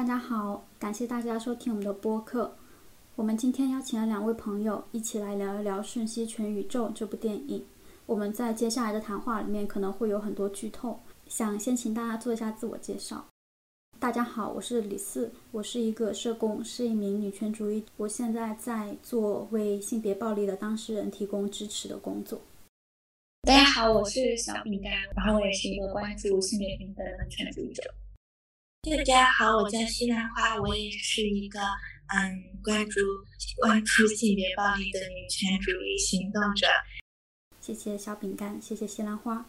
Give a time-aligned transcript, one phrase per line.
[0.00, 2.56] 大家好，感谢大家收听我们的播客。
[3.16, 7.62] 我们今天邀请了两位朋友一起来聊一聊《瞬息全宇宙》这部电影。
[8.06, 13.22] 我们在接下来的谈话里面可能会有很多剧透，想先请大家做一下自我介绍。
[13.98, 17.84] 大家好，我是李四，我是一个社工，是一名女权主义。
[17.98, 22.40] 我现在在做为性别暴力的当事人提供支持的工作。
[23.42, 27.82] 大家好，我是小饼干，然后我也是一个关注性别平等的女权主义者。
[28.82, 31.60] 大家好，我叫西兰花，我也是一个
[32.06, 32.98] 嗯关注
[33.60, 36.66] 关注性别暴力的女权主义行动者。
[37.60, 39.44] 谢谢小饼干，谢谢西兰花。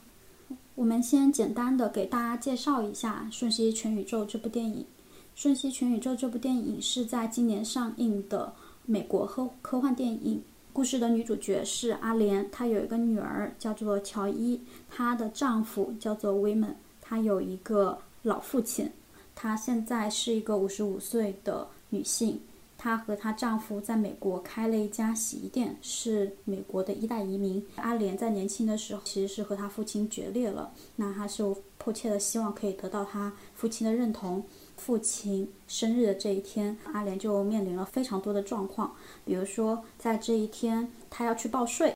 [0.76, 4.82] 我们先简单的给大家介绍一下《瞬息全宇宙》这部电影。
[5.34, 8.54] 《瞬息全宇宙》这部电影是在今年上映的
[8.86, 10.44] 美国科科幻电影。
[10.74, 18.92] 故事的女主角是阿莲，她有一个女儿叫做乔伊，她的丈夫叫做威门，她有一个老父亲，
[19.36, 22.40] 她现在是一个五十五岁的女性，
[22.78, 27.66] 她和她丈夫在美国开了一家洗衣店，是美国的一代移民。
[27.76, 31.44] 阿莲在年轻的时候其实是和她父亲决裂了，那她是
[31.78, 34.44] 迫切的希望可以得到她父亲的认同。
[34.78, 38.92] 父亲生日的这一天，阿莲就面临了非常多的状况。
[39.24, 41.94] 比如说，在这一天，他要去报税；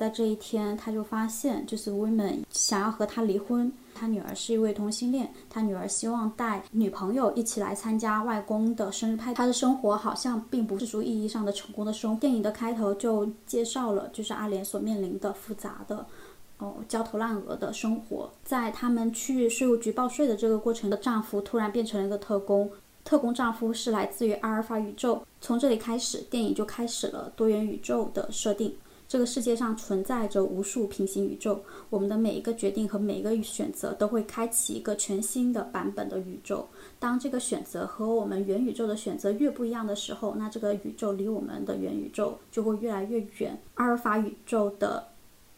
[0.00, 3.72] 在这一天，他就发现，就是 women 想要和他离婚。
[3.94, 9.36] 他女儿是一位同性恋，他女儿希望带女朋友一起来参加外公的生日派对。
[9.36, 12.16] 他的生活好像并不是说意义上的成功的生。
[12.18, 16.04] 电影的开头就介绍了，就是阿莲所面临的复杂的。
[16.58, 22.70] 哦，焦头烂额的生活，在他们去税务局报税的这个过程的丈夫突然变成了一个特工，
[23.04, 25.20] 特工丈夫是来自于阿尔法宇宙。
[25.40, 28.72] 从这里开始，电影就开始了多元宇宙的设定。
[29.14, 36.66] 这个世界上存在着无数平行宇宙，我们的每一个决定和每一个选择都会开启一个全新的版本的宇宙。
[36.98, 43.56] 当这个选择和我们元宇宙的选择越不一样的时候，那这个宇宙离我们的元宇宙就会越来越远。
[43.74, 45.06] 阿尔法宇宙的。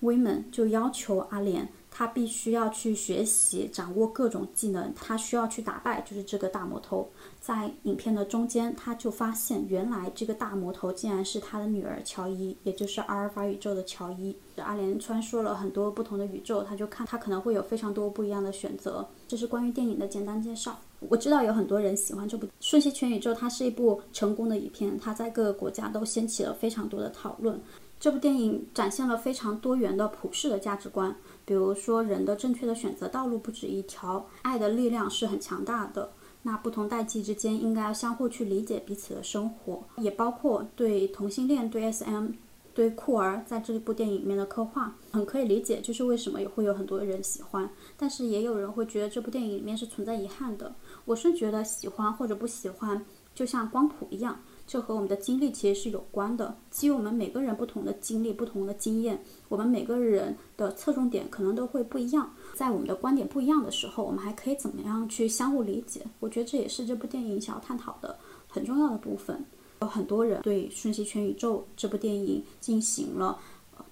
[0.02, 1.66] women 就要求阿莲，
[1.98, 7.08] 他必须要去学习、掌握各种技能，他需要去打败就是这个大魔头。
[7.40, 14.36] 在影片的中间，他就发现原来这个大魔头竟然是他的女儿乔伊，也就是阿尔法宇宙的乔伊。
[14.56, 19.08] 阿莲穿梭了很多不同的宇宙，他就看他可能会有非常多不一样的选择。
[19.26, 20.78] 这是关于电影的简单介绍。
[21.08, 27.58] 我知道有很多人喜欢这部《瞬息全宇宙》，它是一部成功的影片，它在各个国家都掀起了非常多的讨论。
[27.98, 36.12] 这部电影展现了非常多元的普世的价值观，比如说人的正确的选择道路不止一条，爱的力量是很强大的。
[36.42, 42.28] 那不同代际之间应该要相互去理解彼此的生活，也包括对同性恋、对 SM、
[42.74, 47.68] 对酷儿在这部电影里面的刻画，很可以理解，就是为什么也会有很多人喜欢。
[47.96, 50.72] 但是也有人会觉得这部电影里面是存在遗憾的。
[51.04, 54.40] 我是觉得喜欢或者不喜欢，就像光谱一样。
[54.66, 56.56] 这和我们的经历其实是有关的。
[56.70, 62.34] 基于我们每个人不同的经历、不同的经验，我们每个人的侧重点可能都会不一样。
[62.54, 66.04] 在我们的观点不一样的时候，我们还可以怎么样去相互理解？
[66.18, 68.18] 我觉得这也是这部电影想要探讨的
[68.48, 69.44] 很重要的部分。
[69.82, 73.38] 有很多人对《瞬息全宇宙》这部电影进行了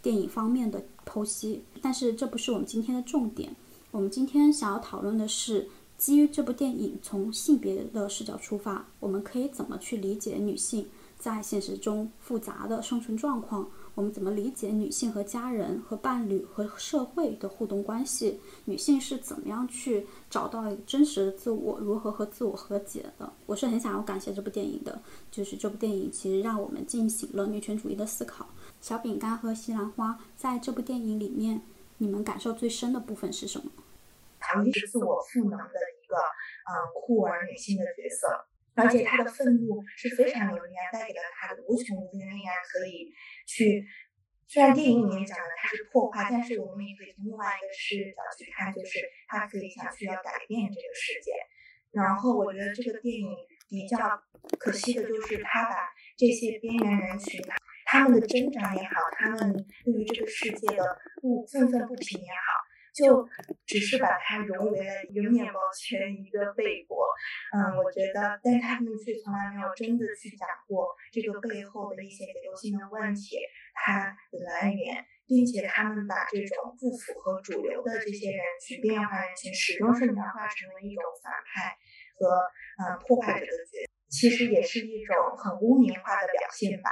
[0.03, 3.55] 电影方面的剖析，但是这不是我们今天的重点。
[3.91, 5.69] 我们今天想要讨论的是。
[5.97, 10.87] 基于这部电影，从性别的视角出发，我们可以怎么去理解女性
[11.19, 13.69] 在现实中复杂的生存状况？
[13.95, 18.41] 我们怎么理解女性和家人、和伴侣、和社会的互动关系？
[18.65, 21.79] 女性是怎么样去找到真实的自我？
[21.79, 23.33] 如何和自我和解的？
[23.47, 25.01] 我是很想要感谢这部电影的，
[25.31, 28.49] 就是这部电影其实让我们进行了女权主义的思考。
[28.81, 31.63] 小饼干和西兰花在这部电影里面，
[31.99, 33.71] 你们感受最深的部分是什么？
[34.55, 35.75] 乔伊是自我赋能的。
[36.05, 38.29] 一个嗯酷儿女性的角色，
[38.77, 43.11] 而且她的愤怒是非常有力量，带给了她无穷无尽的力量，可以
[43.49, 43.83] 去。
[44.47, 51.33] 虽然电影里面讲的她是破坏，但是我们也可以从另外一个视角去看，就是她可以想去要改变这个世界。
[51.91, 53.35] 然后我觉得这个电影
[53.67, 53.97] 比较
[54.59, 57.41] 可惜的就是他把这些边缘人群
[57.87, 62.61] 他们的挣扎也好，他们对于这个世界的不愤愤不平也好。
[62.95, 63.29] 就
[63.67, 67.05] 只是把它融为了一个面包圈，一个背果。
[67.53, 73.37] 嗯，我觉得，但是他们却从来没有真的去讲过这个背后的一些结构性的问题，
[73.75, 81.75] 它的来源，并且他们把这种不符合主流的这些人群、边缘化人群，始终是描画成了一种反派
[82.15, 82.47] 和
[82.79, 86.91] 嗯破坏者的角色，其实也是一种很污名化的表现吧。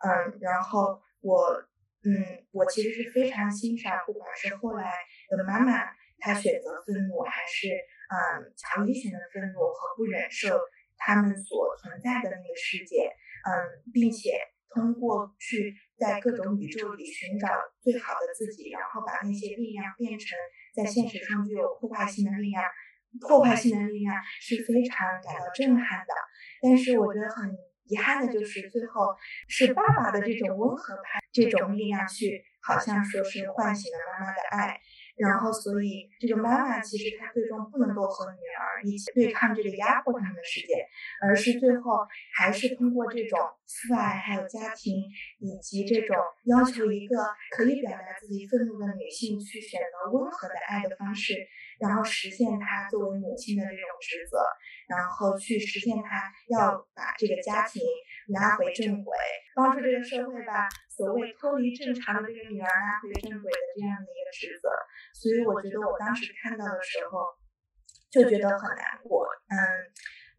[0.00, 1.68] 嗯，然后我。
[2.04, 2.10] 嗯，
[2.50, 4.90] 我其实是非常欣赏，不管是后来
[5.36, 5.72] 的妈妈
[6.18, 10.58] 她选择愤怒，还是嗯乔伊型的愤怒和不忍受
[10.96, 13.10] 他们所存在的那个世界，
[13.44, 14.38] 嗯，并且
[14.70, 17.48] 通过去在各种宇宙里寻找
[17.80, 20.38] 最好的自己，然后把那些力量变成
[20.74, 22.64] 在现实中具有破坏性的力量。
[23.20, 26.14] 破坏性的力量是非常感到震撼的，
[26.62, 29.14] 但是我觉得很遗憾的就是最后
[29.48, 34.80] 是爸爸的这种温和派这种力量去，好像说是唤醒了妈妈的爱。
[35.16, 40.86] 然后，所以这个妈妈其实她最终不能够和女儿一起对抗这个压迫他们的世界，
[41.20, 41.98] 而是最后
[42.34, 45.04] 还是通过这种父爱、还有家庭
[45.38, 47.16] 以及这种要求一个
[47.50, 51.34] 可以表达自己愤怒的女性去选择温和的爱的方式，
[51.78, 54.38] 然后实现她作为母亲的这种职责，
[54.92, 57.82] 然后去实现他要把这个家庭
[58.28, 59.16] 拉回正轨，
[59.56, 64.68] 帮助这个社会把所谓脱离正常的这个女儿拉回正轨的这样的一个职责。
[65.14, 67.24] 所以我觉得我当时看到的时候，
[68.10, 69.26] 就觉得很难过。
[69.48, 69.56] 嗯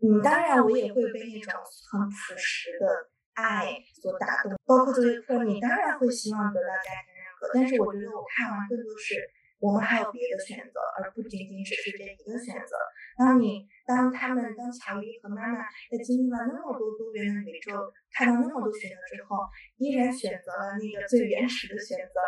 [0.03, 1.53] 嗯，当然我也会被那种
[1.89, 4.53] 很朴实的爱所打动。
[4.65, 7.49] 包括作为客你当然会希望得到家庭认可。
[7.53, 9.15] 但是我觉得我看完更多是，
[9.63, 12.75] 我们还有别的选择，而不仅仅只是这一个选择。
[13.17, 17.71] 当你当他们当乔伊和妈妈在经历了那么多多元的宇宙，
[18.11, 19.37] 看到那么多选择之后，
[19.77, 22.19] 依然选择了那个最原始的选择，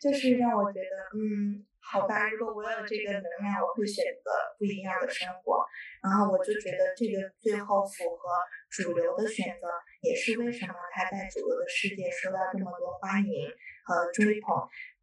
[0.00, 1.66] 就是让我觉得，嗯。
[1.86, 5.60] 好吧，如果我有这个能量，我会选择不一样的生活。
[6.02, 8.30] 然后我就觉得这个最后符合
[8.70, 9.68] 主流的选择，
[10.00, 13.50] 也是为什么他在主流的世界受到这么多欢迎
[13.84, 14.56] 和追捧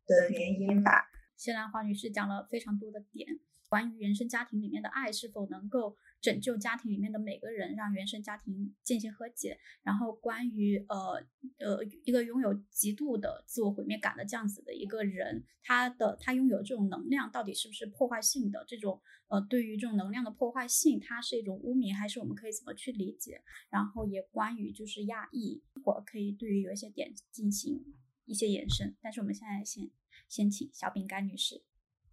[0.07, 1.05] 的原因吧。
[1.41, 3.27] 谢兰花女士讲了非常多的点，
[3.67, 5.97] 关于原生家庭里面的爱是否能够。
[6.21, 9.57] 拯救家庭里面的每个人，让原生家庭进行和解。
[9.81, 11.13] 然后关于呃
[11.57, 18.63] 呃一个拥有极度的自我毁灭感的这样子的一个人，他的他拥有这种能量到底是不是破坏性的？
[18.67, 23.41] 这种呃对于这种能量的破坏性，它是一种污名，还是我们可以怎么去理解？
[23.71, 27.83] 然后也关于就是压抑，或可以对于有一些点进行
[28.25, 28.95] 一些延伸。
[29.01, 29.89] 但是我们现在先
[30.31, 31.61] 先请小饼干女士。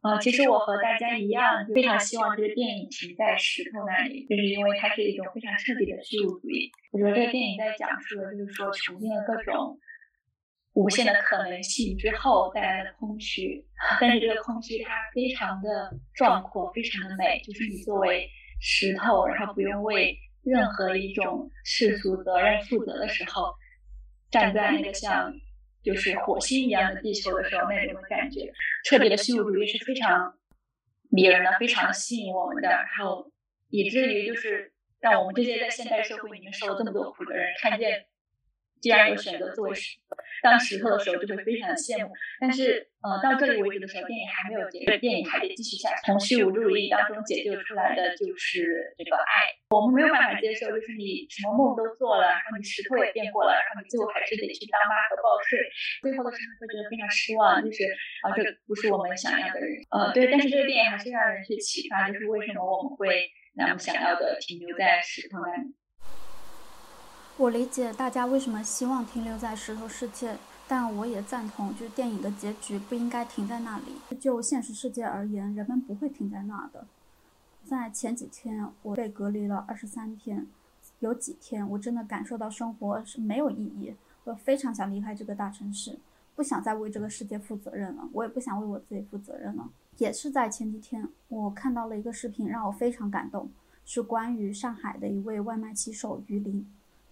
[0.00, 6.70] 啊，其实我和大家一样，非常希望这个电影停在石头那里，就是因为它是一种非常彻底的虚无主义。
[6.91, 9.79] 我觉得这个电影在讲述的就是说，穷尽了各种
[10.73, 13.65] 无限的可能性之后带来的空虚，
[14.00, 17.41] 但是这个空虚它非常的壮阔，非常的美。
[17.44, 18.29] 就是你作为
[18.61, 23.53] 石头，然后不用为任何一种世俗责任负责的时候，
[24.29, 25.32] 站在那个像。
[25.88, 28.52] 就是火星一样的地球的时候那种感觉，
[28.85, 30.35] 彻底的虚无主义是非常
[31.11, 33.31] 迷人的，非常吸引我们的，然后
[33.70, 38.05] 以至于就是让我们这些在现代社会里面受了这么多苦的人看见。
[38.81, 39.99] 既然有选择作为石
[40.43, 42.13] 当石头的时候，就会非常的羡慕。
[42.41, 46.07] 但是，呃，到这里为止的时候，电影还没有结束，电影还得继续下去。
[46.07, 49.51] 从虚无主义当中解救出来的就是这个爱。
[49.75, 55.59] 我们没有办法接受，就是你什么梦都做了，然后你石头也变过了，然后你最后还是得去当妈和报税，
[56.03, 57.85] 最后的时候会觉得非常失望，就是
[58.23, 59.75] 啊，这不是我们想要的人。
[59.91, 63.27] 呃，对，但是这个电影还是让人去启发，就是为什么我们会
[63.59, 65.75] 那么想要的停留在石头那里。
[67.38, 70.37] 我理解大家为什么希望停留在石头世界，
[70.67, 74.17] 但我也赞同，就是电影的结局不应该停在那里。
[74.19, 76.85] 就现实世界而言，人们不会停在那的。
[77.64, 80.49] 在前几天，我被隔离了二十三天，
[80.99, 85.96] 有几天我真的感受到生活是没有意义，我非常想离开这个大城市，
[86.34, 89.70] 不想再为这个世界负责任了，我也不想为我自己负责任了。
[89.98, 93.48] 也是在前几天，我看到了一个视频，让我非常感动，
[93.84, 96.67] 是关于上海的一位外卖骑手于林。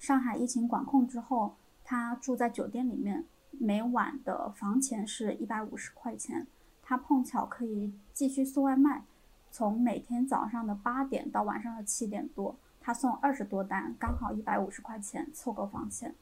[0.07, 6.47] 上海疫情管控之后，他住在酒店里面，每晚的房钱是一百五十块钱。
[6.81, 9.03] 他碰巧可以继续送外卖，
[9.51, 16.15] 从每天早上的八点到晚上的七点多，他送二十多单，刚好一百五十块钱凑够房钱。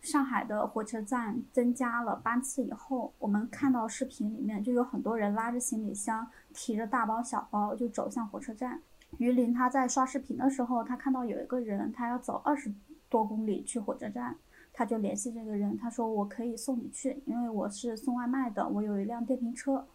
[0.00, 8.80] 上海的火车站增加了班次以后，我们看到视频里面就有很多人拉着行李箱，提着大包小包就走向火车站。
[9.18, 12.72] 于林他在刷视频的时候，他看到有一个人，他要走二十
[13.08, 14.36] 多公里去火车站，
[14.72, 19.86] 他就联系这个人，他说我可以送你去，因为我是送外卖的，我有一辆电瓶车。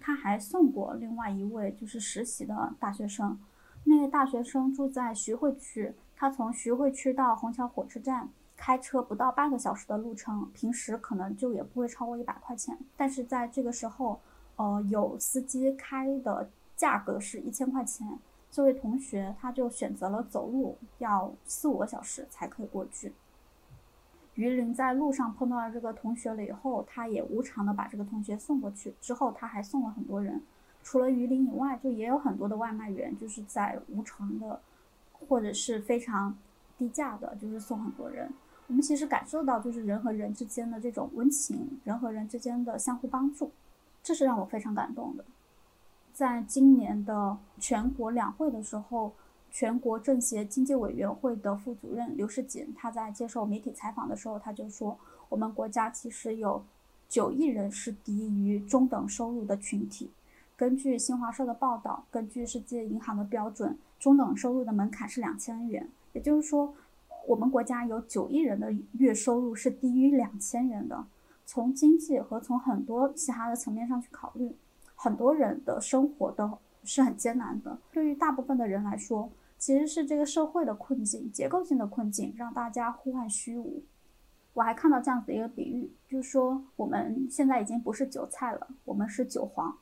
[0.00, 3.38] 他还送过另外一位就是实习的大学生，
[3.84, 14.20] 那位大学生住在徐汇区，他从徐汇区到虹桥火车站开车不到半个小时的路程，平时可能就也不会超过一百块钱，但是在这个时候，
[14.56, 18.06] 呃，有司机开的价格是一千块钱。
[18.54, 23.12] 这位同学他就选择了走路，要四五个小时才可以过去。
[24.34, 28.94] 于林在路上碰到了这个同学了以后，他也无偿的把这个同学送过去。
[29.00, 30.40] 之后他还送了很多人，
[30.84, 34.60] 除了榆林以外，就也有很多的外卖员，就是在无偿的，
[35.10, 36.38] 或者是非常
[36.78, 38.32] 低价的，就是送很多人。
[38.68, 43.50] 我们其实感受到，就是人和人之间的这种温情，人和人之间的相互帮助，
[44.00, 45.24] 这是让我非常感动的。
[46.14, 49.12] 在今年的全国两会的时候，
[49.50, 54.96] 全国政协经济委员会的副主任刘世锦，他在接受媒体采访的时候，他就说，
[55.28, 56.64] 我们国家其实有
[57.08, 60.10] 九亿人是低于中等收入的群体。
[60.56, 66.72] 根据新华社的报道，根据世界银行的标准，中等收入的门槛是两千元，也就是说。
[67.26, 71.06] 我们国家有九亿人的月收入是低于两千元的。
[71.46, 74.54] 从经济和从很多其他的层面上去考虑，
[75.04, 77.76] 很多人的生活都是很艰难的。
[77.92, 83.82] 对于大部分的人来说，其实是这个社会的困境、结构性的困境让大家呼唤虚无。
[84.54, 89.76] 我还看到这样子一个比喻，就是说我们现在已经不是韭菜了，我们是韭黄。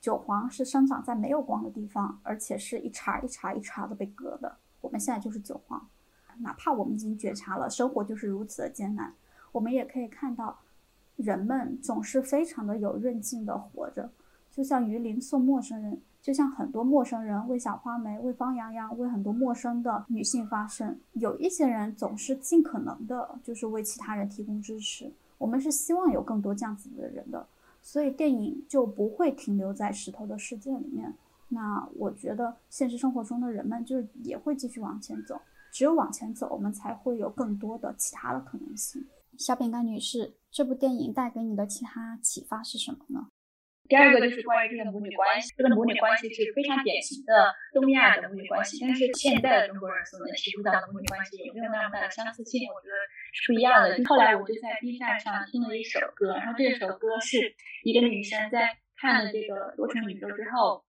[0.00, 4.56] 韭黄是生长在没有光的地方，而且是一茬一茬一茬的被割的。
[4.80, 5.86] 我们现在就是韭黄。
[6.38, 9.12] 哪怕我们已经觉察了生活就是如此的艰难，
[9.52, 10.58] 我们也可以看到，
[11.16, 14.10] 人们总是非常的有韧劲的活着，
[14.54, 20.96] 就像榆林送陌生人，就像很多陌生人为小花梅、为方洋洋、为很多陌生的女性发声。
[21.14, 25.12] 有一些人总是尽可能的，就是为其他人提供支持。
[25.38, 27.44] 我们是希望有更多这样子的人的，
[27.82, 31.12] 所以电影就不会停留在石头的世界里面。
[31.48, 35.40] 那我觉得现实生活中的人们就是也会继续往前走。
[35.72, 39.04] 只有往前走，我们才会有更多的其他的可能性。
[39.36, 43.26] 小饼干女士，这部电影带给你的其他启发是什么呢？
[43.88, 52.68] 第二个就是关于这个母女关系，这个母女关系是非常典型的东亚的母女关系，但是现在的中国人所能体会到的母女关系有没有那么大的相似性？
[52.72, 52.96] 我觉得
[53.32, 53.96] 是不一样的。
[54.04, 60.84] 后来我就在 B 站上听了一首歌，然后这首歌是一个女生在看了这个《多重宇宙》之后，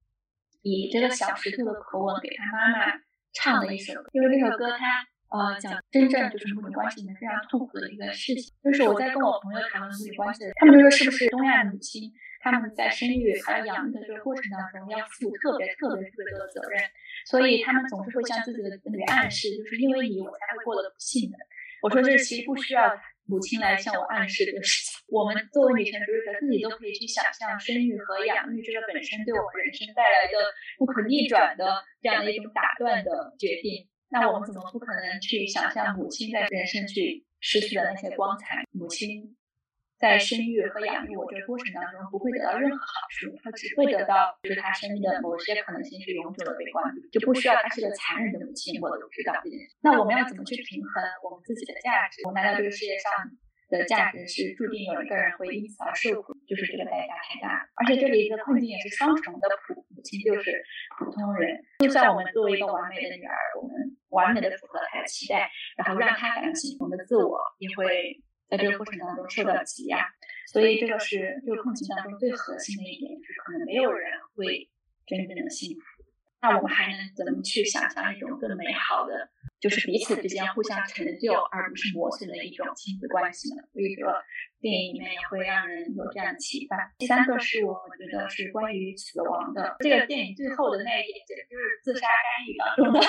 [0.61, 3.01] 以这个小石头的口吻给她妈妈。
[3.37, 12.09] 唱的一首，因为这首歌它呃讲真正就是母女关系里面非常痛苦的一个事情，就是我在跟我朋友谈论母女关系，他们就说是不是东亚母亲
[12.51, 16.81] 他们在生育还有养育的这个过程当中要负特别特别特别多的责任，
[17.25, 21.37] 所以他们总是会向自己的子女暗示，就是因为你我才会过得不幸的。
[21.81, 22.91] 我说这其实不需要。
[23.27, 30.37] 母亲来向我暗示这个事情，我们作为女权主义者，自己都可以去想象生育和养育这个本身对我们人生带来的
[30.77, 33.89] 不可逆转的这样的一种打断的决定。
[34.09, 38.63] 那我们怎么不可能去想象母亲在人生去失去的那些光彩？
[38.69, 39.35] 母亲。
[39.97, 49.75] 在生育和养育我这个过程当中，不会得到任何好处，他只会得到就是他生命的某些可能性是永久的被关闭，就不需要他是个残忍的母亲，我都知道这件事。
[49.81, 50.91] 那我们要怎么去平衡
[51.23, 52.21] 我们自己的价值？
[52.27, 53.07] 我们来到这个世界上
[53.71, 57.63] 的价值是注定有一个人会因此而受苦，就是这个代价太大。
[57.79, 60.61] 而且这里一个困境也是双重的苦，母亲就是
[60.99, 61.55] 普通人。
[61.79, 63.73] 就算我们作为一个完美的女儿，我们
[64.11, 65.49] 完美的符合她的期待，
[65.79, 68.21] 然后让她感到幸福，我们的自我也会。
[68.49, 70.07] 在这个过程当中受到挤压，
[70.51, 74.69] 所以这个是这个困境当中最核心的一点，就是可能没有人会
[75.05, 75.81] 真正的幸福。
[76.41, 83.63] 那我们还能怎么去想象一种更美好的，就是彼此之间互相成就，而不是磨损的一种亲子关系呢？
[83.73, 84.13] 所以说，
[84.61, 86.93] 电影里面也会让人有这样的启发。
[86.99, 92.99] 第三个是我觉得是关于死亡的，这个电影最后的那一点简直就是自杀干预当中的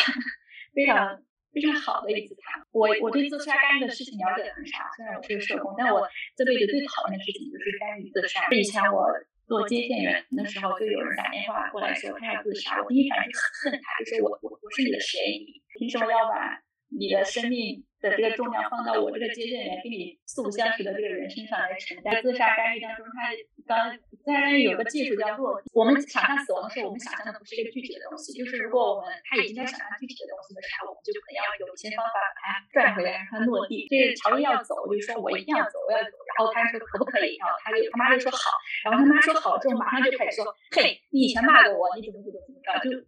[0.72, 1.22] 非常。
[1.56, 2.60] 非常好的一次谈。
[2.68, 8.44] 我我对自杀干预的事情了解很少，虽然我是个社工，但我这辈子最讨厌的事情就是干预自杀。
[8.52, 9.08] 以前我
[9.48, 15.40] 做接线员的时候，就有人打电话过来说他要自杀，我第一反应是恨他，就是我我我是你的谁？
[15.80, 16.60] 凭什么要把
[16.92, 22.22] 你的生命的这个重量放到我这个接线员跟你素不相识的这个人身上来承担？
[22.22, 23.32] 自杀干预当中，他
[23.66, 23.98] 刚。
[24.26, 25.70] 当然有个技术叫落地。
[25.72, 33.86] 我们想象死亡的时候，我们想象的不是一个具体的东西，就是如果我们他已经在想象具体的东西的时候，我们就可能要有一些方法把它拽回来，让它落地。
[33.86, 36.18] 这乔伊要走，我就是说我一定要走，我要走。
[36.26, 37.38] 然后他说可不可以？
[37.38, 38.50] 然后他就他妈就说好。
[38.82, 43.06] 然后他妈说好之后，马上就开始说，嘿，你以前骂过我，你怎么怎么怎么着，就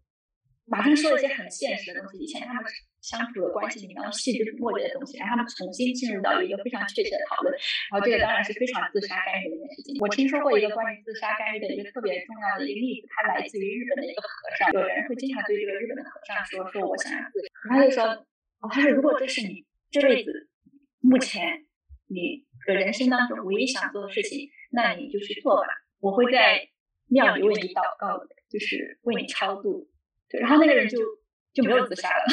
[0.71, 2.23] 马上说一些很现实的东西。
[2.23, 2.87] 以前他们是。
[3.01, 7.55] 相处的关系里面，细枝末节的东西，让他们重新进入到一个非常确切的讨论。
[7.91, 9.97] 然后这个当然是非常自杀干预的一件事情。
[10.01, 14.29] 我听说过一个关于自杀干预的一个特别重要的一个例子，它来自于日本的一个和
[14.59, 14.73] 尚。
[14.73, 18.05] 有人会经常对这个日本的和尚说：“说我想要自杀。”他就说
[18.61, 20.49] ：“哦，他说如果这是你这辈子
[21.01, 21.67] 目前
[22.09, 25.69] 你的人生当中唯一想做的事情，那你就去做吧。
[26.01, 26.69] 我会在
[27.07, 29.89] 庙里为你祷告的，就是为你超度。”
[30.29, 30.99] 对，然后那个人就
[31.59, 32.25] 就没有自杀了。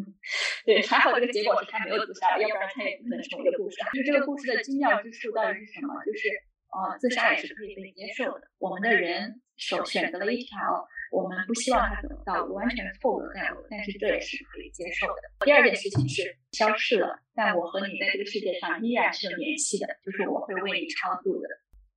[0.64, 3.76] 对，还好这个结果是他没有自杀，要不然他也不可能成为一个故事。
[3.92, 5.92] 就是这个故事的精妙之处到底是什么？
[6.06, 6.28] 就是
[6.72, 8.48] 呃，自杀也是可以被接受的。
[8.58, 10.56] 我们的人首选择了一条
[11.10, 15.44] 我们不希望他走的道路，完全错误的道路，但是这也是可以接受的。
[15.44, 21.48] 第二件事情是消逝了，但我和你在这个世界上依然是有联系的，就是我会为你超度的。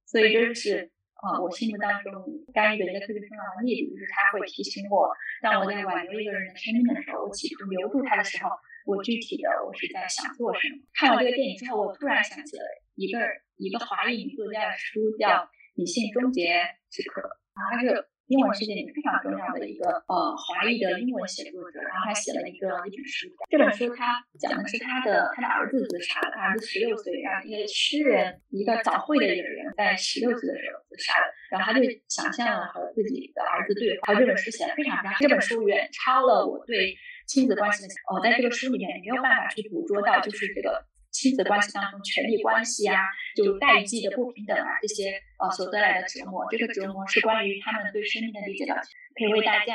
[0.06, 0.92] 所以这是
[1.26, 2.14] 呃我心目当中
[2.54, 5.10] 干预的一个特别重要的例子，就是他会提醒我，
[5.42, 8.50] 当我在挽留一个人的生命的时候，我企图留住他的时候，
[8.86, 10.78] 我具体的我是在想做什么。
[10.94, 12.64] 看完这个电影之后，我突然想起了
[12.96, 13.20] 一个。
[13.58, 15.30] 一个华裔女作家的书叫
[15.76, 16.60] 《女性终结
[16.92, 17.22] 时刻》，
[17.56, 36.96] 然后她是英文世界里非常重要的一个呃华裔的英文写作者，然后他写了一个一本书，这本书他讲的是他的他的儿子自杀了，她儿子十六岁，然后一个诗人，一个早会的一个人，在十六岁的时候自杀了，然后他就想象了和自己的儿子对话，这本书写的非常非常，这本书远超了我对
[37.28, 40.86] 亲子关系的，哦，在这个书里面没有办法去捕捉到，就是这个。
[41.16, 43.08] 亲子关系当中，权力关系啊，
[43.38, 48.76] 就代际的不平等啊，这些呃所得来的折磨，这个折磨是关于他们对生命的理解的。
[49.16, 49.74] 可以为大家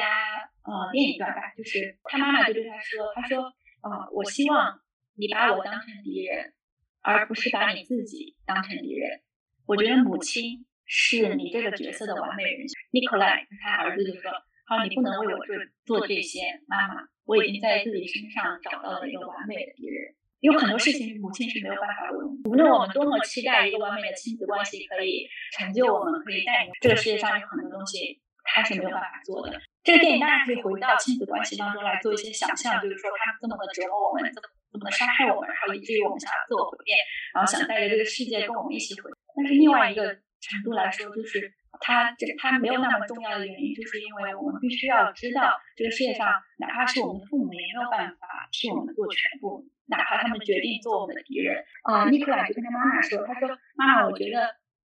[0.69, 3.41] 呃念一段吧，就是他妈妈就对他说：“他说，
[3.81, 4.79] 呃，我希望
[5.17, 6.53] 你把我当成敌人，
[7.01, 9.23] 而不是把你自己当成敌人。
[9.65, 14.31] 我觉得母亲是你这个角色的完美人选。”尼克莱他儿子就说
[14.69, 15.57] ：“好，你不能为我做
[15.87, 22.17] 做这些，妈妈，我已经在自己身上找到了一个完美的敌人。”有很多事情，母亲是没有办法的。
[22.49, 29.61] 无论我们多么期待一个完美的亲子关系可以成就我们，可以带领这个世界上有很多东西，他是没有办法做的。
[29.85, 36.97] 这个电影当然可以回到亲子关系当中来做一些想象，就是说他们这么的折磨我们，这么这么的伤害我们，然后以至于我们想要自我毁灭，
[37.35, 39.11] 然后想带着这个世界跟我们一起毁。
[39.37, 40.09] 但是另外一个
[40.41, 46.29] 程度来说，就是他这他没有那么重要的原因，就是因为我们必须要知道，这个世界上
[46.59, 49.69] 哪怕是我们的父母，也没有办法替我们做全部。
[49.91, 54.47] 哪怕他们决定做我们的敌人，啊，尼克莱就跟他妈妈说：“他说，妈妈，我觉得，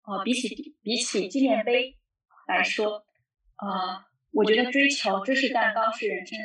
[0.06, 1.96] 呃，比起比起纪念碑
[2.48, 4.04] 来说，呃，
[4.34, 6.38] 我觉得追求芝士蛋糕是人生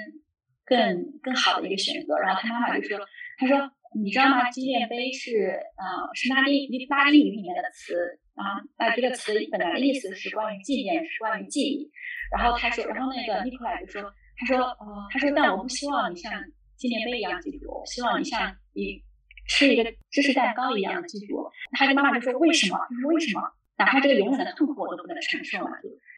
[0.64, 2.98] 更更好的一个选择。”然后他妈妈就说
[3.36, 3.58] ：“他说，
[4.00, 4.48] 你知道吗？
[4.50, 7.94] 纪念碑是，呃，是拉丁拉丁语里面的词，
[8.36, 11.90] 啊，那这个词本来的意思是关于纪念，是关于记忆。
[12.30, 14.02] 然后他说，然后那个尼克莱就说，
[14.38, 16.32] 他说，呃，他说，但我不希望你像。”
[16.84, 19.02] 纪念碑一样记住我，希望你像你
[19.48, 21.50] 吃一个芝士蛋糕一样的记住我。
[21.72, 22.78] 他跟妈妈就说：“为什么？
[22.90, 23.40] 就是为什么？
[23.78, 25.70] 哪怕这个永远的痛苦我都不能承受嘛。”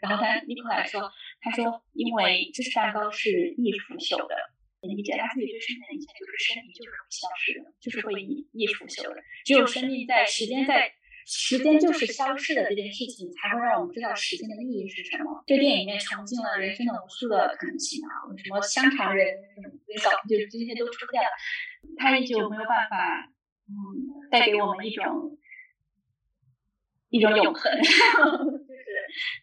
[0.02, 1.08] 然后他尼克来说
[1.40, 4.34] ：“他说，因为芝士蛋糕是易腐朽的，
[4.82, 9.22] 你理解他自己对生命的理解就是生命就是会消失的，就是会易易腐朽的。
[9.44, 10.90] 只有生命在时间在。”
[11.28, 15.42] 时间就是消逝的这件事情，才会让我们知道时间的意义是什么。
[15.44, 19.26] 这电影里面穷尽了人生的无数的可能性啊，什么香肠人，
[20.04, 21.28] 搞就这些都出现了，
[21.96, 23.28] 它依旧没有办法，
[23.66, 25.36] 嗯，带给我们一种
[27.08, 28.86] 一种永恒， 就是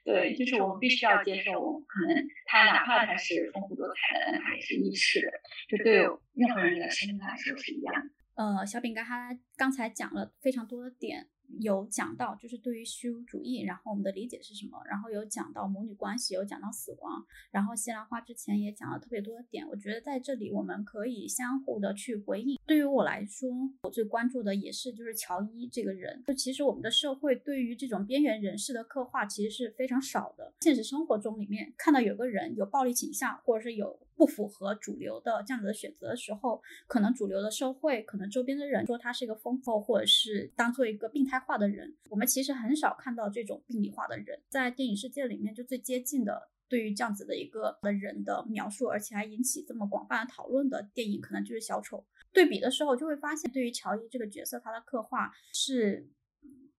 [0.05, 5.31] 对，就是我们必须要接受，可能它哪怕它是丰富多彩的，但它也是易逝的，
[5.67, 5.95] 这对
[6.33, 8.09] 任何人的生命来说是一样的。
[8.35, 11.27] 呃，小饼干他刚才讲了非常多的点。
[11.59, 14.81] 有讲到，就是对于虚无主义，然后我们的理解是什么？
[14.85, 19.67] 然后有讲到母女关系，有讲到死亡，然后西兰花之前也讲了特别多的点。
[19.67, 22.59] 我觉得在这里我们可以相互的去回应。
[22.65, 23.49] 对于我来说，
[23.83, 26.23] 我最关注的也是就是乔伊这个人。
[26.25, 30.53] 就其实我们的社会对于这种边缘人士的刻画其实是非常少的。
[30.61, 33.99] 现实生活中里面看到有个人有暴力倾向，或者是有。
[34.23, 41.93] 不符合主流的这样子的选择的时候，可能主流的社会，可能周边的人说他是一个疯子，或者是当做一个病态化的人。
[42.09, 52.05] 我们其实很少看到这种病理化的人，在电影世界里面就最接近的对于这样子的一个的人的描述，而且还引起这么广泛的讨论的电影，可能就是小丑。
[52.31, 56.09] 对比的时候，就会发现对于乔伊这个角色，他的刻画是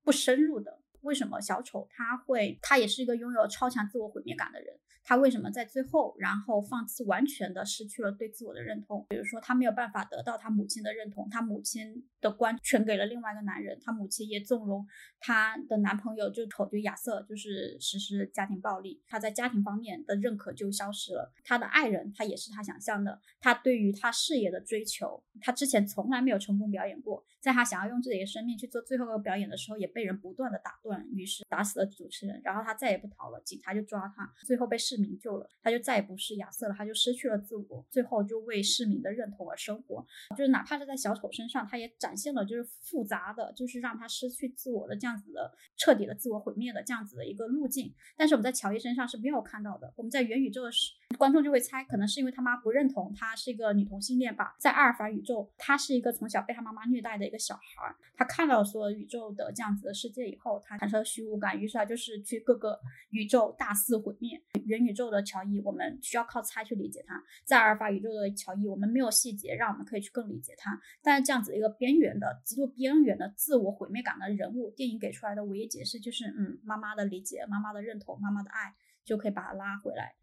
[0.02, 0.80] 不深入的。
[1.02, 4.74] 为什么小丑他会，他也是一个拥有超强自我毁灭感的人？
[5.04, 9.04] 他为什么在最后，然后放弃，完全的失去了对自我的认同？
[9.10, 14.86] 比如说，他没有办法得到他母亲的认同，他母亲的官全给了另外一个男人，他母亲也纵容
[15.20, 21.32] 他的男朋友就丑就亚瑟，就是实施家庭暴力，他在家庭方面的认可就消失了。
[21.44, 34.78] 他的爱人，他也是他想象的，他对于他事业的追求，他之前从来没有成功表演过，在他想要用自己的生命去做最后一个表演的时候，也被人不断的打断，于是打死了主持人，然后他再也不逃了，警察就抓他，最后被。
[34.84, 40.04] 市民救了，他就再也不是亚瑟了，他就失去了自我，最后就为市民的认同而生活。
[40.36, 47.94] 就是哪怕是在小丑身上，他也展现了就是复杂的，就是让他失去自我的这样子的彻底的自我毁灭的这样子的一个路径。
[48.14, 49.90] 但是我们在乔伊身上是没有看到的。
[49.96, 54.54] 我们在元宇宙的时，观众就会猜，可能是因为他妈不认同他是一个女同性恋吧。
[54.60, 62.78] 在阿尔法宇宙，他是一个从小被他妈妈虐待的个小孩，他看到说宇宙的这样子的世界以后，他产生了虚无感，于是他就是去各个
[63.10, 64.40] 宇宙大肆毁灭。
[64.66, 70.80] 元宇宙的乔伊，我们需要靠猜去理解他；在阿尔法宇宙的乔伊，我们没有细节让我们可以去更理解他。
[71.02, 80.14] 但是这样子一个边缘的、极度边缘的自我毁灭感的人物，电影给出来的唯一解释就是，嗯，妈妈的理解、妈妈的认同、妈妈的爱，就可以把他拉回来。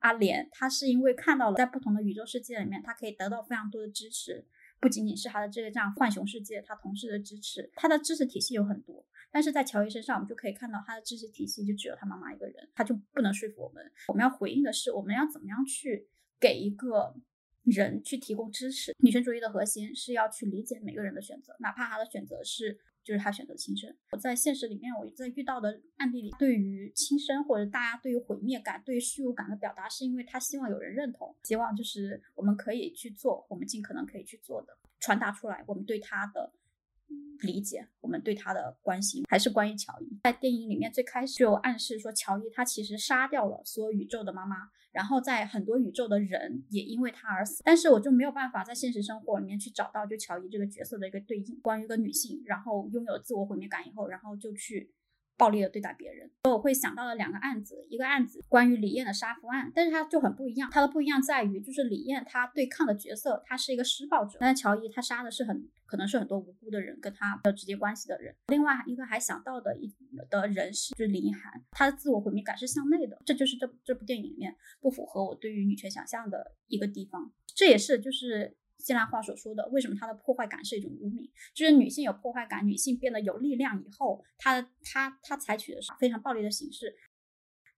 [0.00, 4.44] 阿莲，他是因为看到了在不同的宇宙世界里面，他可以得到非常多的支持，
[4.80, 9.04] 不仅仅是他的这个这样浣熊世界，他同事的支持，他的知识体系有很多。
[9.30, 13.92] 但是在乔伊身上，我们就可以看到他的知识体系就只有他妈妈一个人，他就不能说服我们。
[14.08, 16.08] 我们要回应的是，我们要怎么样去
[16.40, 17.14] 给一个
[17.64, 18.94] 人去提供支持？
[19.00, 23.90] 女权主义的核心是要去理解每个人的选择，哪怕他的选择是就是他选择轻生。
[24.10, 36.52] 我在现实里面，我在遇到的案例里，对于轻生或者大家对于毁灭感、对于虚无感的表达，是因为他希望有人认同，希望就是我们可以去做，我们尽可能可以去做的，传达出来我们对他的。
[37.40, 40.18] 理解我们对他的关心，还是关于乔伊。
[40.24, 44.56] 在电影里面最开始就暗示说，乔伊他其实杀掉了所有宇宙的妈妈，
[44.92, 47.62] 然后在很多宇宙的人也因为他而死。
[47.64, 54.92] 但是我就没有办法在现实生活里面去找到就乔伊这个角色的一个对应，关于一个女性，然后拥有自我毁灭感以后，然后就去。
[55.38, 68.34] 暴力的对待别人，所以我会想到了两个案子，一个案子关于李艳的杀夫案，但是它就很不一样，它的不一样在于就是李艳她对抗的角色，她是一个施暴者，但是乔伊他杀的是很可能是很多无辜的人，跟他没有直接关系的人。
[68.48, 69.90] 另外一个还想到的一
[70.28, 78.56] 的人是就是林一涵，她的自我毁灭感是向内的，这就是这这部电影里面不符合我对于女权想象的一个地方，这也是就是。
[78.78, 81.30] 希腊话所说的，为什么它的破坏感是一种污名？
[81.54, 86.94] 就是女性有破坏感，女性变得有力量以后，她她她采取的是非常暴力的形式。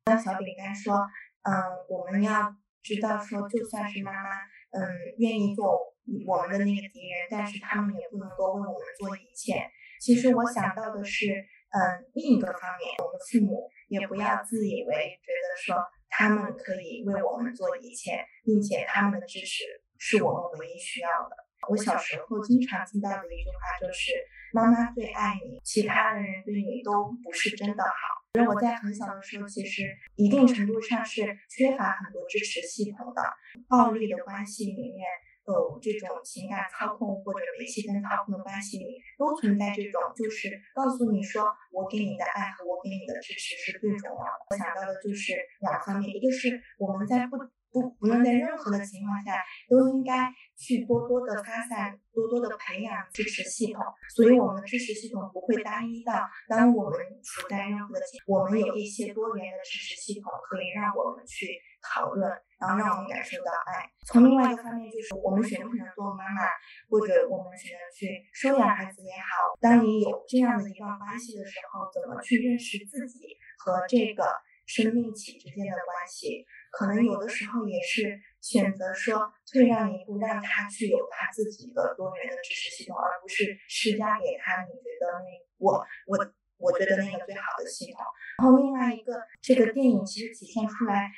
[0.06, 0.94] 那小饼干说，
[1.42, 1.52] 嗯，
[1.88, 4.30] 我们要知道说，就算是妈妈，
[4.70, 4.86] 嗯，
[5.18, 5.78] 愿意做
[6.26, 9.70] 我们的那个敌人，但是他们也不能够为我们做一切。
[10.00, 11.26] 其实我想到的是，
[11.70, 15.76] 嗯，另一个方面，我们父母也不要自以为觉得说
[16.08, 19.64] 他们可以为我们做一切，并且他们的支持。
[20.00, 21.36] 是我们唯一需要的。
[21.68, 24.12] 我小时候经常听到的一句话就是
[24.50, 27.92] “妈妈最爱你，其他的人对你都不是真的好”。
[28.32, 29.84] 所以我在很小的时候，其实
[30.16, 33.20] 一定程度上是缺乏很多支持系统的。
[33.68, 35.04] 暴力的关系里面，
[35.46, 44.46] 有这种情感操控或者被气氛操控的关系里，都存在这种，就是告诉你说，我给你的爱和我给你的支持是最重要的。
[44.48, 47.36] 我想到的就是两方面，一个是我们在不。
[47.72, 53.82] 不，不论在任何的情况下，都应该去多多的发散，多多的培养支持系统。
[54.14, 61.46] 所以，我们的支持系统不会单一到，当我们处在任何的情，我们有一些多元的支持系统，可以让我们去
[61.80, 62.28] 讨论，
[62.58, 63.88] 然后让我们感受到爱。
[64.06, 66.50] 从另外一个方面，就是我们选择不选择做妈妈，
[66.90, 74.26] 或者我们选择去收养孩子也好，当你有这样的一段关系的时候，怎么去认识自己和这个
[74.66, 76.44] 生命体之间的关系？
[76.70, 85.28] 可能有的时候也是选择说退让一步，让他去有他自己的多元的支持系统，而不是施加给他你觉得那
[85.58, 88.00] 我我我觉得那个最好的系统。
[88.38, 91.10] 然后另外一个，这个电影其实体现出来，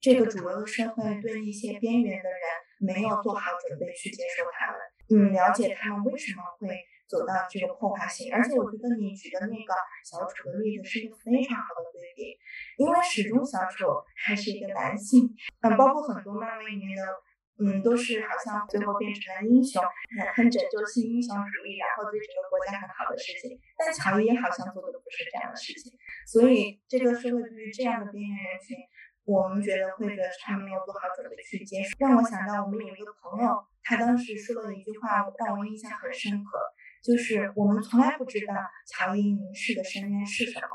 [0.00, 2.40] 这个主流的社会对一些边缘的人
[2.78, 6.76] 没有做好准备去接受他们，嗯，了解他们为什么会。
[7.10, 9.74] 走到这个破坏性，而且我觉得你举的那个
[10.06, 12.38] 小丑的例子是一个非常好的对比，
[12.78, 15.26] 因为始终小丑还是一个男性，
[15.62, 17.02] 嗯，包括很多漫威里面的，
[17.58, 23.58] 嗯，都是好像最后变成了英雄，很很拯救性英雄主义，然后对整个国家很好的事情。
[23.76, 25.90] 但乔伊好像做的不是这样的事情，
[26.30, 28.78] 所以这个社会对于这样的边缘人群，
[29.26, 31.90] 我们觉得会觉得他没有做好准备去接受。
[31.98, 36.58] 让我想到我们有一个朋友，他当时说了一句话，让我印象很深刻。
[37.02, 38.54] 就是我们从来不知道
[38.86, 40.68] 乔伊凝视的深渊是什么，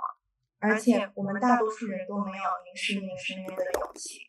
[0.59, 4.19] 而且我们大多数人都没有凝视那个深渊的勇气，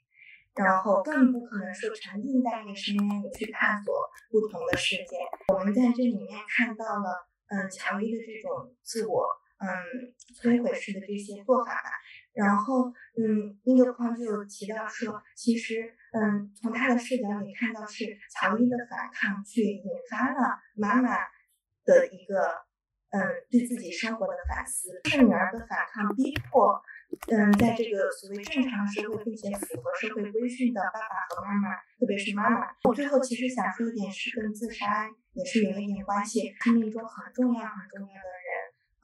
[0.55, 3.95] 然后更不可能说沉浸在那个深渊里去探索
[4.31, 5.17] 不同的世界。
[5.55, 9.25] 我们在这里面看到了，嗯，乔伊的这种自我，
[9.57, 9.67] 嗯，
[10.35, 11.91] 摧毁式的这些做法吧。
[12.35, 21.17] 然后，嗯，那个朋友就有提到说，其实，嗯，从他的视角里看到是乔伊的反抗去引发了妈妈。
[21.87, 22.67] 的一个，
[23.11, 26.83] 嗯，对自己生活的反思，是女儿的反抗逼迫
[27.31, 32.67] 嗯，在这个所谓正常社会并且符合社会规训的爸爸和妈妈，特别是妈妈。
[32.83, 36.53] 我最后其实想说一点是跟自杀也是有一点关系。
[36.61, 38.51] 生命中很重要很重要的人，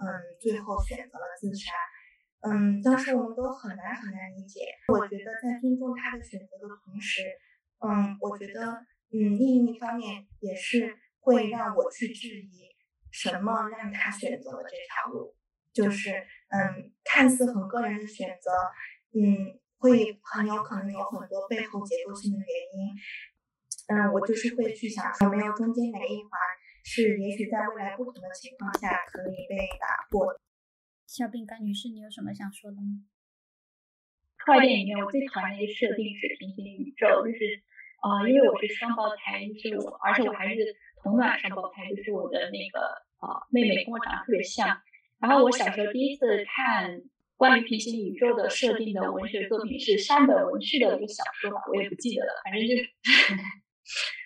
[0.02, 0.04] 嗯，
[0.40, 1.70] 最后选择了自杀。
[2.42, 4.60] 嗯，当时我们都很难很难理解。
[4.88, 7.22] 我觉得在尊重他的选择的同时，
[7.78, 8.66] 嗯，我觉得，
[9.14, 12.71] 嗯，另一方面也是会让我去质疑
[13.12, 15.36] 什么让他选择了这条路。
[15.72, 16.10] 就是，
[16.48, 18.50] 嗯，看似很个人的选择，
[19.14, 22.92] 嗯，会很有可能有很多背后结构性的原因。
[23.88, 26.30] 嗯，我就是会去想，有没有中间哪一环
[26.84, 30.38] 是也许在未来不同的情况下可以被打破。
[31.06, 33.08] 小饼干女士，你有什么想说的吗？
[34.44, 37.62] 快电里面我最讨厌的一个设定是平行宇宙，就是，
[38.02, 40.60] 呃，因为我是双胞胎，就是我，而且我还是
[41.02, 42.80] 同卵双胞胎，就是我的那个
[43.20, 44.80] 呃妹妹跟我长得特别像。
[45.20, 47.00] 然后我小时候第一次看
[47.36, 52.88] 关于平行宇宙的设定的文学作品是山本文绪的一个小说吧，我也不记得了，反正就是。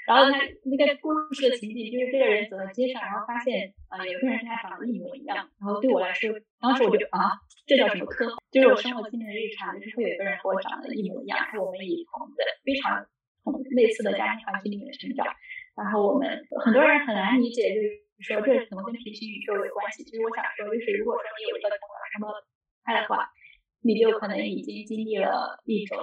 [0.07, 5.37] 然后他那个故事的情景就是这个人走在街上，然后发现啊有个人跟他长得一模一样。
[5.59, 7.33] 然后对我来说，当时我就啊，
[7.67, 8.31] 这叫什么科？
[8.53, 13.05] 就是我生活经历的日常，就是会有一个人和我长得一模一样，还有我们以同的非常
[13.43, 15.27] 同类似的家庭环境里面成长。
[15.77, 18.07] 然后我们很多人很难理解，就是。
[18.19, 20.03] 说这怎么跟平行宇宙有关系？
[20.03, 22.33] 其实我想说，就是如果说你有一个什么
[22.83, 23.29] 爱的话，
[23.83, 25.99] 你就可能已经经历了一种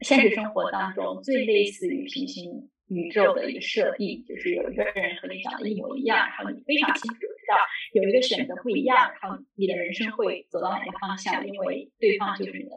[0.00, 7.56] 现实生活当中最类似于平行宇宙的一个设定，就是有一个人和你长得一模一样，然后你非常清楚知道
[7.94, 12.76] 有一个选择不一样，然后你的人生会走到哪个方向，因为对方就是你的。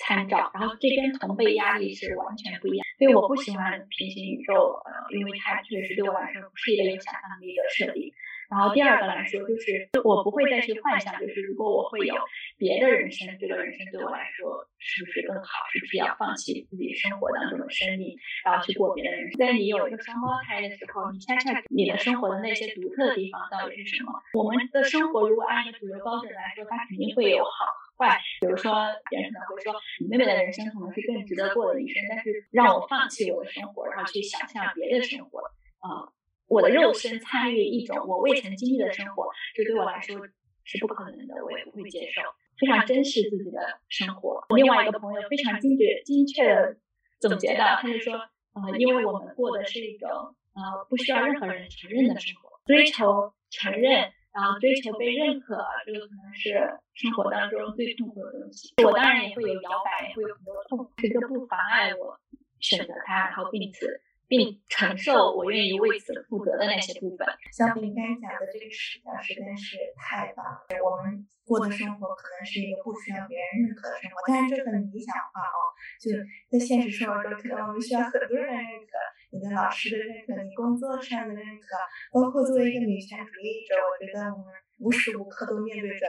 [0.00, 8.12] 参照，然后这跟同辈压力是完全不一样，所以我不喜欢平行宇宙，呃，因为它确实对我来说不是一个有想象力的设定。
[8.48, 12.14] 然后第二个来说，就是我不会再去幻想，就是如果我会有
[12.56, 15.64] 别的人生，这个人生对我来说是不是更好？
[15.72, 19.38] 是不是要放弃自己生活当中的生命，然后去过别的人生？
[19.38, 24.12] 在你有一个双胞胎的时候，你恰恰你的生活的那些独特的地方到底是什么？
[24.34, 27.50] 我们的生活如果按一个主流标准来说，它肯定会有好。
[27.98, 28.72] 坏，比如说
[29.10, 35.40] 别人可能会说你妹妹的人生可能是更值得过的一生，但是让我放弃我的生活，然后去想象别的生活，
[35.82, 36.06] 啊，
[36.48, 40.18] 我的肉身参与一种我未曾经历的生活，这对我来说
[40.64, 42.22] 是不可能的，我也不会接受。
[42.58, 44.44] 非常珍视自己的生活。
[44.56, 46.76] 另外一个朋友非常精确精确的
[47.20, 48.14] 总结的，他就说，
[48.54, 54.10] 呃，因为我们过的是一种呃不需要任何人承认的生活，追求承认。
[54.30, 56.52] 然后追求被认可，这个可能是
[56.94, 58.72] 生活当中最痛苦的东西。
[58.84, 62.16] 我当然也会有摇摆，也会有很多痛苦，这不妨碍我
[62.60, 67.26] 选择它，然后并此并承受我愿意为此负责的那些部分。
[67.50, 70.68] 小饼干讲的这个视角实在是太棒了。
[70.84, 75.72] 我们过的生活可能是一个不需要别人认可的生活，但是这很理想化哦。
[75.98, 76.12] 就
[76.52, 78.92] 在现实生活中，可能我们需要很多人认可。
[79.30, 81.76] 你的老师的认可，你工作上的认可，
[82.12, 86.06] 包括作为一个女权主义者，我觉得我们无时无刻都面对着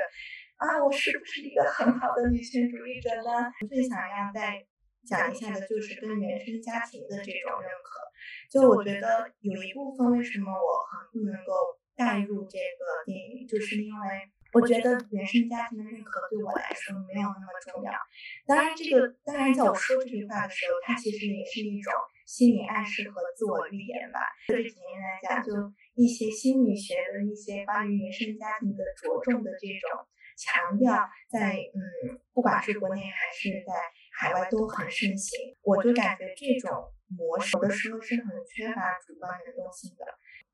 [0.55, 3.51] 啊，我是不是一个很好的女权主义者呢？
[3.67, 4.63] 最想要再
[5.05, 7.99] 讲一下的就是跟原生家庭的这种认可。
[8.49, 11.53] 就我觉得有一部分为什么我很不能够
[11.95, 14.07] 带入这个电影，就是因为
[14.53, 17.91] 我觉得原生家庭的认可对我来说没有那么重要。
[18.45, 21.93] 当然，这个当然在我说这句话的时候，它其实也是一种。
[22.29, 24.19] 心理暗示和自我预言吧。
[24.49, 25.49] 这几年来讲，就
[25.95, 30.05] 一些心理学的一些关于原生家庭的着重的这种
[30.37, 33.73] 强调，在嗯，不管是国内还是在
[34.19, 35.55] 海外都很盛行。
[35.63, 40.03] 我就感觉这种模式有的时候是很缺乏主观能动性的。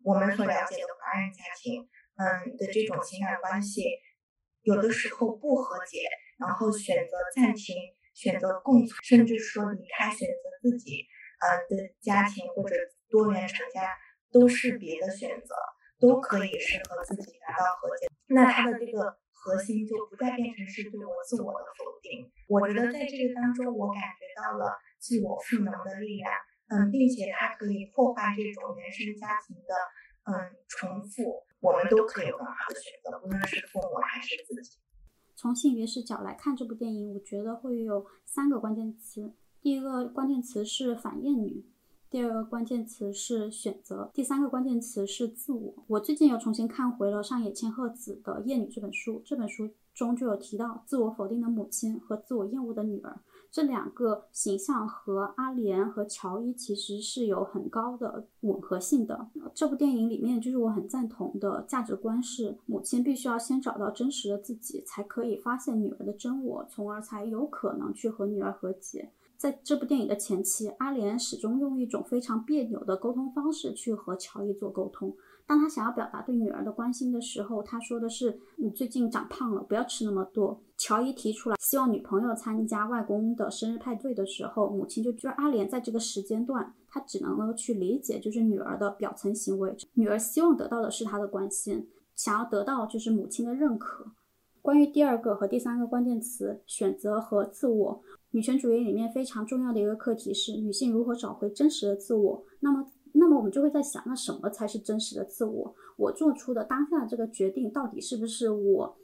[0.04, 1.82] 我们所了解的华人家庭，
[2.16, 3.84] 嗯的这种情感关系，
[4.62, 7.76] 有的时候不和解，然后选择暂停，
[8.14, 11.08] 选择共存，甚至说离开，选择自己。
[11.38, 12.76] 呃的家庭或者
[13.10, 13.94] 多元成家
[14.32, 15.54] 都是别的选择，
[16.00, 18.08] 都可以是和自己达到和解。
[18.28, 22.26] 那它的这个核心就不再变成是对我自我的否定。
[22.50, 26.34] 我觉得在这个当中，我感觉到了自我赋能的力量。
[26.68, 29.76] 嗯，并且它可以破坏这种原生家庭的
[30.26, 30.34] 嗯
[30.68, 31.46] 重复。
[31.60, 34.80] 我们都可以有更好的选择，无论是父母还是自己。
[35.36, 39.36] 从性别视角来看这部电影，我觉得会有三个关键词。
[39.62, 41.68] 第一个关键词是反厌女，
[42.10, 45.74] 第二个关键词是选择，第三个关键词是自我。
[45.88, 53.20] 我最近又重新看回了上野千鹤子的《厌女》这本书，这本书中就有提到自我否定的母亲和自我厌恶的女儿。
[53.52, 59.28] 这两个形象和阿莲和乔伊其实是有很高的吻合性的。
[59.54, 69.12] 这部电影里面，就是我很赞同的价值观是：母亲必须要先找到真实的自己，才可以发现女儿的真我，从而才有可能去和女儿和解。
[69.38, 75.16] 在这部电影的前期，阿莲始终用一种非常别扭的沟通方式去和乔伊做沟通。
[75.48, 89.76] 当他想要表达对女儿的关心的时候，他说的是：“你最近长胖了，不要吃那么多。”乔伊提出来希望女朋友参加外公的生日派对的时候，母亲就就是阿莲在这个时间段，她只能够去理解就是女儿的表层行为。
[89.94, 94.08] 女儿希望得到的是她的关心，想要得到就是母亲的认可。
[94.64, 98.02] 关于第二个和第三个关键词“选择”和“自我”，
[98.36, 102.44] 女权主义里面非常重要的一个课题是女性如何找回真实的自我。
[102.60, 102.86] 那么。
[103.18, 105.74] 那么我们就会在想，那什么才是真实的自我？
[105.96, 108.98] 我做出的当下的这个决定，到底是不是我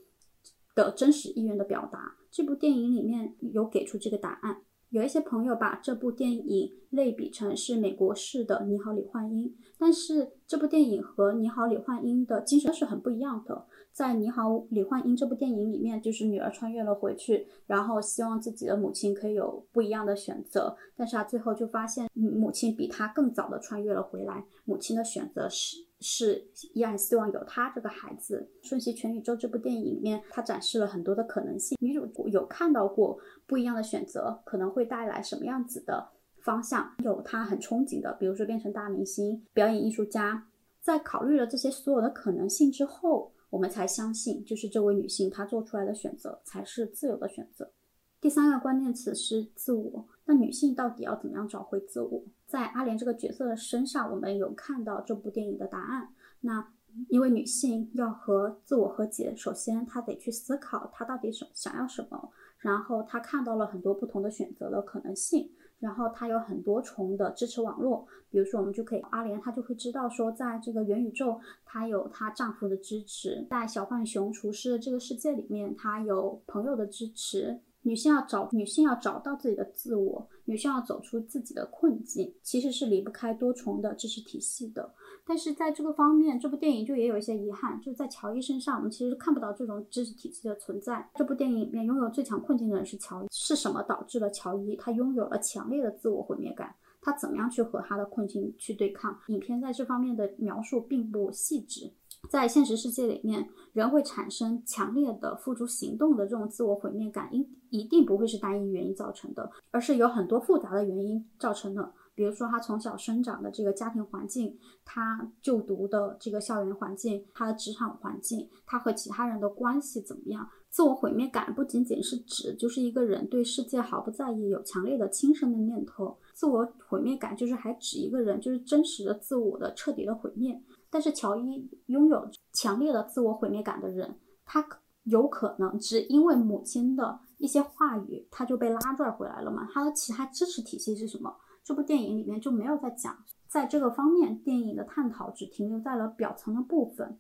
[0.76, 2.18] 的真实意愿的表达？
[2.30, 4.64] 这部电影里面有给出这个答案。
[4.90, 13.66] 有一些朋友把这部电影类比成是美国式的《你好，李焕英》，但是这部电影和《你好，李焕英》的精神是很不一样的。
[13.94, 28.50] 在《你好，李焕英》这部电影里面，就是女儿穿越了回去，然后希望自己的母亲可以有不一样的选择，但是她最后就发现母亲比她更早的穿越了回来，母亲的选择是是依然希望有她这个孩子。
[28.68, 36.08] 《瞬息全宇宙》这部电影里面，它展示了很多的可能性，女主有看到过不一样的选择可能会带来什么样子的
[36.40, 40.48] 方向，有她很憧憬的，比如说变成大明星、表演艺术家。
[40.80, 43.34] 在考虑了这些所有的可能性之后。
[43.52, 47.72] 我们才相信，就是这位女性她做出来的选择才是自由的选择。
[48.20, 50.08] 第三个关键词是自我。
[50.26, 52.24] 那女性到底要怎么样找回自我？
[52.48, 56.10] 在阿莲这个角色的身上，我们有看到这部电影的答案。
[56.42, 56.72] 那
[57.10, 65.52] 因为女性要和自我和解，首先她得去思考她到底想想要什么，然后她看到了很多不同的选择的可能性。
[65.82, 77.60] 然后它有很多重的支持网络，比如说我们就可以阿莲，她就会知道说，在这个元宇宙，她有她丈夫的支持；在小浣熊厨师的这个世界里面，她有朋友的支持。
[77.84, 84.94] 女性要找女性要找到自己的自我，女性要走出自己的困境，其实是离不开多重的支持体系的。
[85.26, 91.10] 但是在这个方面，这部电影就也有一些遗憾，就是在乔伊身上，我们其实看不到这种知识体系的存在。
[91.16, 96.76] 这部电影里面拥有最强困境的人是乔伊，是什么导致了乔伊他拥有了强烈的自我毁灭感？
[97.02, 99.18] 他怎么样去和他的困境去对抗？
[99.28, 101.92] 影片在这方面的描述并不细致。
[102.30, 111.92] 在现实世界里面，人会产生强烈的付诸行动的这种自我毁灭感，应一定不会是单一原因造成的，而是有很多复杂的原因造成的。
[112.14, 120.48] 比如说，他从小生长的这个家庭环境，他就读的这个校园环境，他的职场环境，他和其他人的关系怎么样？
[120.70, 126.18] 自我毁灭感不仅仅是指就是一个人对世界毫不在意，有强烈的轻生的念头。
[126.34, 130.62] 自我毁灭感就是还指一个人就是真实的自我的彻底的毁灭。
[130.90, 134.66] 但是乔伊拥有强烈的自我毁灭感的人，他
[135.04, 139.68] 有可能只因为母亲的一些话语，他就被拉拽回来了嘛？
[139.74, 141.36] 他的其他支持体系是什么？
[141.72, 147.18] 这部电影里面就没有在讲，在这个方面，电影的探讨只停留在了表层的部分。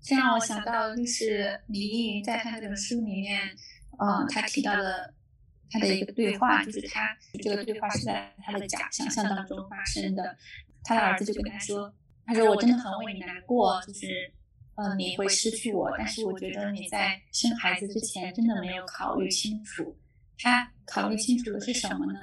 [0.00, 3.42] 这让我想到，就是李依云在他这本书里面，
[3.98, 5.12] 嗯，他提到的
[5.68, 7.08] 他的一个对话，就是他
[7.42, 10.38] 这个对话是在他的假想象当中发生的。
[10.84, 11.92] 他的儿子就跟他说
[12.24, 14.32] ：“他说我真的很为你难过，就是，
[14.76, 19.98] 嗯，你会失去我，但是我觉得你在生孩子之前真的没有考虑清楚。”
[20.38, 22.20] 他考虑清楚的是什么呢？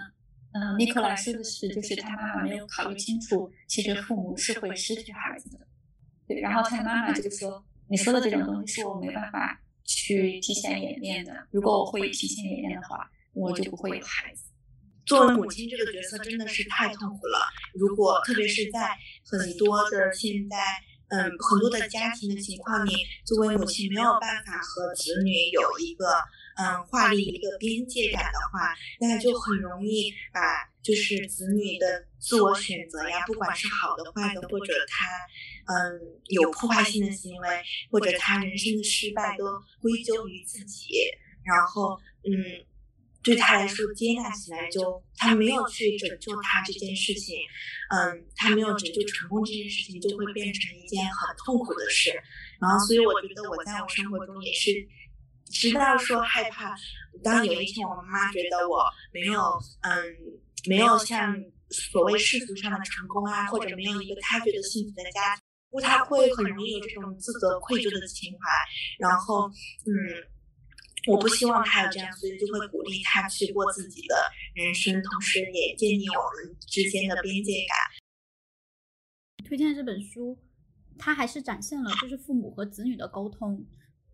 [0.54, 5.60] 嗯，尼克莱说的是，就是他妈妈没有考虑清楚，其实父母是会失去孩子的。
[6.26, 11.46] 对，然后他的妈妈就说：“你说的这种东西是我没办法去提前演练的。
[11.52, 14.46] 如果我会提前演练的话，我就不会有孩子。”
[15.06, 17.40] 作为母亲这个角色真的是太痛苦了。
[17.74, 20.58] 如果特别是在很多的现在，
[21.10, 22.94] 嗯，很多的家庭的情况里，
[23.26, 26.06] 作为母亲没有办法和子女有一个。
[26.58, 30.40] 嗯，划立一个边界感的话，那就很容易把
[30.82, 35.06] 就是子女的自我选择呀，不管是好的坏的，或者他
[35.74, 39.46] 嗯有破坏性的行为，或者他人生的失败，都
[39.82, 40.94] 归咎于自己。
[41.44, 42.32] 然后嗯，
[43.22, 47.38] 对他来说接纳起来就他没有去拯救他这件事情，
[47.90, 52.12] 嗯，他没有拯救成功这件事情，就会变成一件很痛苦的事。
[52.62, 54.72] 然后，所以我觉得我在我生活中也是。
[55.46, 56.76] 直到说害怕，
[57.24, 59.42] 当有一天我妈妈觉得我没有，
[59.82, 59.94] 嗯，
[60.68, 61.36] 没有像
[61.70, 65.38] 所谓世俗上的成功啊，或者没有一个她觉得幸福的家，
[65.70, 68.40] 不，她会很容易有这种自责、愧疚的情怀，
[69.00, 69.48] 然后，
[69.86, 69.94] 嗯，
[71.08, 74.16] 我不希望她有这样，所以就会鼓励她去过自己的
[74.56, 77.78] 人生，同时也建立我们之间的边界感。
[79.48, 80.38] 推荐这本书，
[80.98, 83.64] 它还是展现了就是父母和子女的沟通，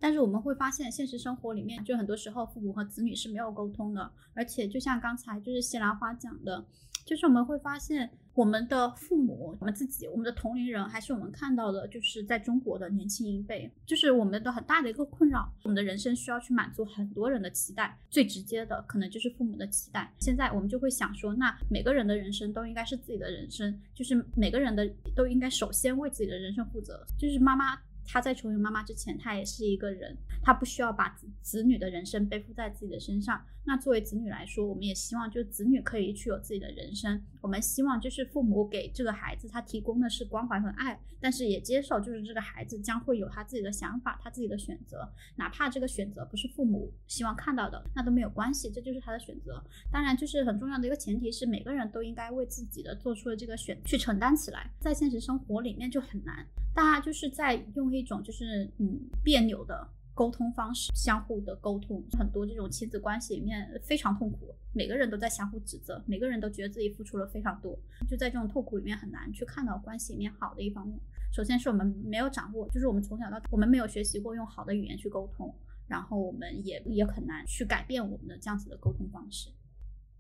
[0.01, 6.65] 但是我们会发现现实生活里面，就很多时候父母和子女是没有沟通的，而且就像刚才就是西兰花讲的，
[7.05, 8.09] 就是我们会发现。
[8.33, 15.51] 我们的父母、我们自己、我们的同龄人，还是我们看到的，就是在中国的年轻一辈，就是我们的很大的一个困扰。
[15.63, 20.09] 我们的人生需要去满足很多人的期待，最直接的可能就是父母的期待。
[20.17, 27.05] 现在我们就会想说，那每个人的人生都应该是自己的人生，就是每个人的都应该首先为自己的人生负责。
[27.19, 27.77] 就是妈妈。
[28.05, 33.45] 他在成为妈妈之前，他也是一个人，他不需要把子子女的人生背负在自己的身上。
[33.63, 37.21] 那作为子女来说，我们也希望，就是子女可以去有自己的人生。
[37.41, 49.63] 我们希望，就是父母给这个孩子他提供的是关怀和爱，但是也接受，就是这个孩子将会有他自己的想法，他自己的选择，哪怕这个选择不是父母希望看到的，那都没有关系，这就是他的选择。
[49.91, 54.71] 当然，就是很重要的一个前提是，每个人都应该为自己的做出的这个选去承担起来。
[54.79, 59.87] 在现实生活里面就很难，大家就是在用一种就是嗯别扭的。
[60.21, 67.75] 沟通方式，相互的沟通，很多这种亲子关系里面非常痛苦，每个人都在相互指责，每个人都觉得自己付出了非常多，
[68.07, 70.99] 就在这种痛苦里面很难去看到关系里面好的一方面。
[71.33, 75.51] 首先是我们没有掌握，就是我们从小到我们没有学习过用好的语言去沟通，
[75.87, 79.49] 然后我们也也很难去改变我们的这样子的沟通方式。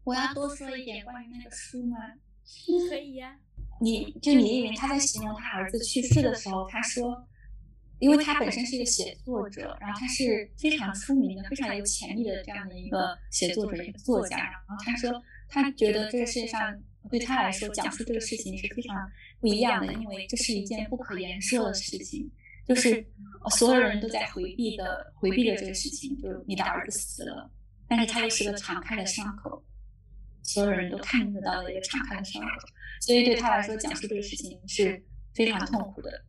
[0.03, 1.97] 我要多说一点关于那个书吗？
[2.89, 3.37] 可以呀。
[3.79, 7.27] 你就李依云他在形容他儿子去世的时候，他说。
[8.01, 14.37] 因为他本身是一个写作者，然后他是非常出名的、非常有潜力的这样的一个写作者、一个作家。
[14.37, 16.75] 然后他说，他觉得这个世界上
[17.11, 18.95] 对他来说讲述这个事情是非常
[19.39, 22.27] 不一样的，因为这是一件不可言说的事情，
[22.67, 23.05] 就是
[23.51, 27.51] 所有人都在回避的、回避的这个事情，就是你的儿子死了，
[27.87, 29.63] 但是他又是个敞开的伤口，
[30.41, 32.67] 所有人都看得到的一个敞开的伤口，
[32.99, 34.99] 所以对他来说讲述这个事情是
[35.35, 36.25] 非常痛苦的。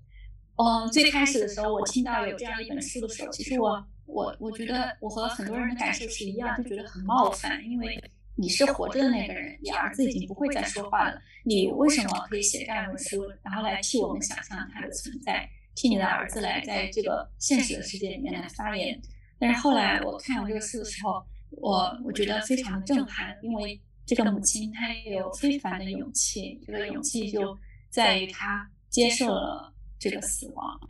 [0.63, 8.01] 嗯，最开始的时候，我听到有这样一本书的时候，其实我我我觉得我和很多人的感受是一样，就觉得很冒犯，因为
[8.37, 19.01] 你是活着的那个人，你儿子已经不会再说话了，你为什么可以写这样一本书，然后来替我们想象他的存在，替你的儿子来在这个现实的世界里面来发言？
[19.41, 27.59] 但是后来我看完这个书的时候，我我觉得非常的震撼，因为这个母亲她有非凡的勇气，这个勇气就
[27.91, 29.72] 在于她接受了。
[30.03, 30.81] 这个死亡，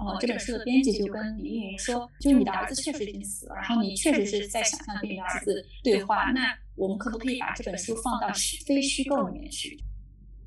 [0.00, 9.78] 呃，这本书的编辑就跟李依云说，就你的儿子确实已经死了，然后你确实是在想象跟你的儿子对话，那我们可不可以把这本书放到虚非虚构里面去？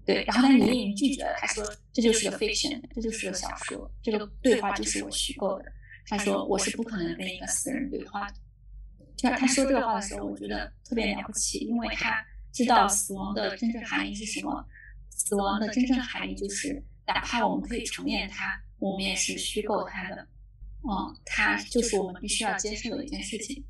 [0.06, 5.72] 对，然后但李依云拒绝了，他说这就是个 fiction，这就是个小说，这个对话就是我虚构的。
[6.08, 8.36] 他说我是不可能跟一个死人对话的。
[9.16, 14.68] 就他说这个话的时候，我觉得特别了不起，因为他知道死亡的真正含义是什么，
[15.12, 16.84] 死亡的真正含义就是。
[17.14, 20.28] 哪怕我们可以重演它，我们也是虚构它的。
[20.84, 23.64] 嗯，它就是我们必须要接受的一件事情。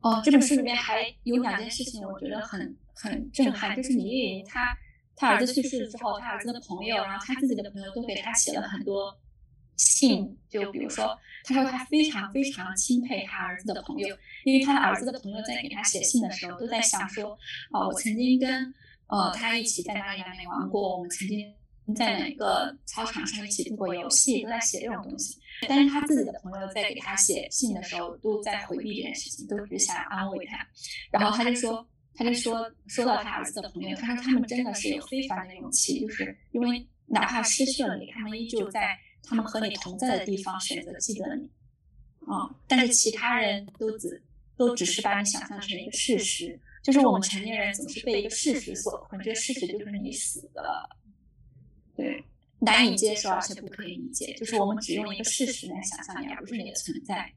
[0.00, 4.76] 哦，这本书里面还有两件事情，我觉得很很震撼，就是李云她
[5.14, 9.16] 她儿子去世了之后，她儿子的朋友，然后他自己的朋友都给她写了很多
[9.76, 14.08] 信，就比如说，她说她非常非常钦佩她儿子的朋友，
[14.44, 17.38] 因为她儿子的朋友在给她写信的时候，都在想说，
[17.70, 18.74] 哦，我曾经跟
[19.06, 21.54] 呃他一起在哪里哪里玩过，我们曾经。
[21.96, 25.38] 在哪个操场上一起度过游戏，都在写这种东西。
[25.68, 30.66] 但是他自己的朋友在给他写信的时候，都在回避这件事情，都是想安慰他。
[31.10, 41.48] 然后他就说，他就说，说到他儿子的朋友，他说他们真的是有非凡的勇气，就是因为哪怕失去了你，他们依旧在他们和你同在的地方选择记得你。
[42.26, 44.22] 啊，但是其他人都只
[44.56, 50.88] 都只是把你想象成一个事实，就是我们成年人总是被一个事实所困，这个事实就是你死了。
[52.02, 52.24] 对，
[52.58, 57.32] 难以接受而且不可以理解，就是我们只用一个事实来想象你，而不是你的存在。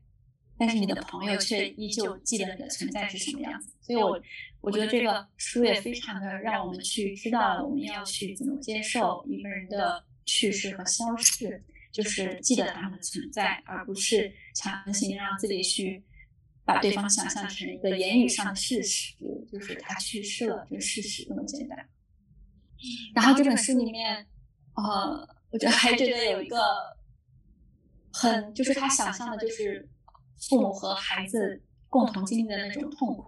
[0.58, 3.70] 但是你的朋友却依旧记得你的存在是什么样子。
[3.82, 4.20] 所以，我
[4.62, 16.02] 我觉得这个书也非常的让我们去知道我们要去怎么接受一个人的去世和消逝，就是记得他们的存在，而不是强行让自己去
[16.64, 19.14] 把对方想象成一个言语上的事实，
[19.52, 21.78] 就是他去世了这个事实那么简单。
[23.14, 24.26] 然后这本书里面。
[24.76, 26.58] 呃，我觉得还觉得有一个
[28.14, 29.88] 很，就是他想象的，就是
[30.50, 33.26] 父母和孩子共同经历的那种痛苦。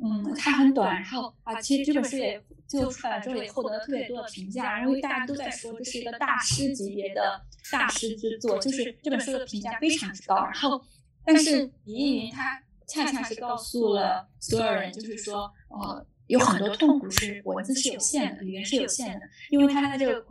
[0.00, 7.40] 嗯，它很短，然后啊，其实这本书也最后出版了之后也获得了特别多的评价，因为大家都在说这是一个大师级别的
[7.72, 10.36] 大师之作，就是这本书的评价非常之高。
[10.36, 10.80] 然后，
[11.24, 20.24] 但是李依云他恰恰是告诉了所有人，就是说，呃，有很多痛苦是文字是有限的，语言是有限的，因为他在这个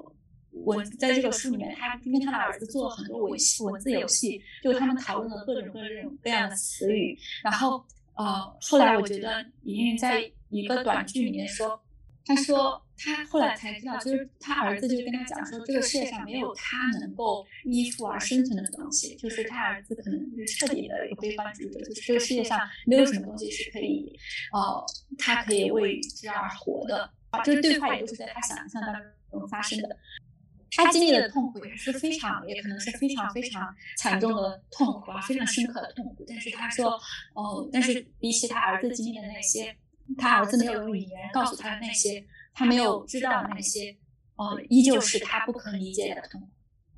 [0.66, 7.84] 文在这个书里面，他因为他的儿子做了很多文文字游戏，就他们讨论了各种各种各样的词语，然后，
[8.16, 11.80] 呃，后来我觉得莹莹在一个短剧里面说。
[12.30, 19.16] 他说，他后来才知道，就是他儿子就跟他讲说，这个世界上没有他能够依附而生存的东西。
[19.16, 24.14] 就是他儿子可能是彻底的一个悲观主义者，就是这个世界上没有什么东西是可以，
[24.51, 24.86] 呃，
[25.18, 27.10] 他可以为之而活的。
[27.45, 28.93] 这个对话也都是在他想象当
[29.32, 29.97] 中发生的。
[30.72, 36.26] 他经历的痛苦也是非常，也可能是非常非常惨重的痛苦啊，非常深刻的痛苦。
[36.28, 36.99] 但是他说，
[37.34, 39.76] 哦，但是比起他儿子经历的那些。
[40.18, 43.93] 他儿子没有用语言告诉他的那些，他没有知道的那些，
[44.38, 46.47] 哦，依旧是他不可理解的痛苦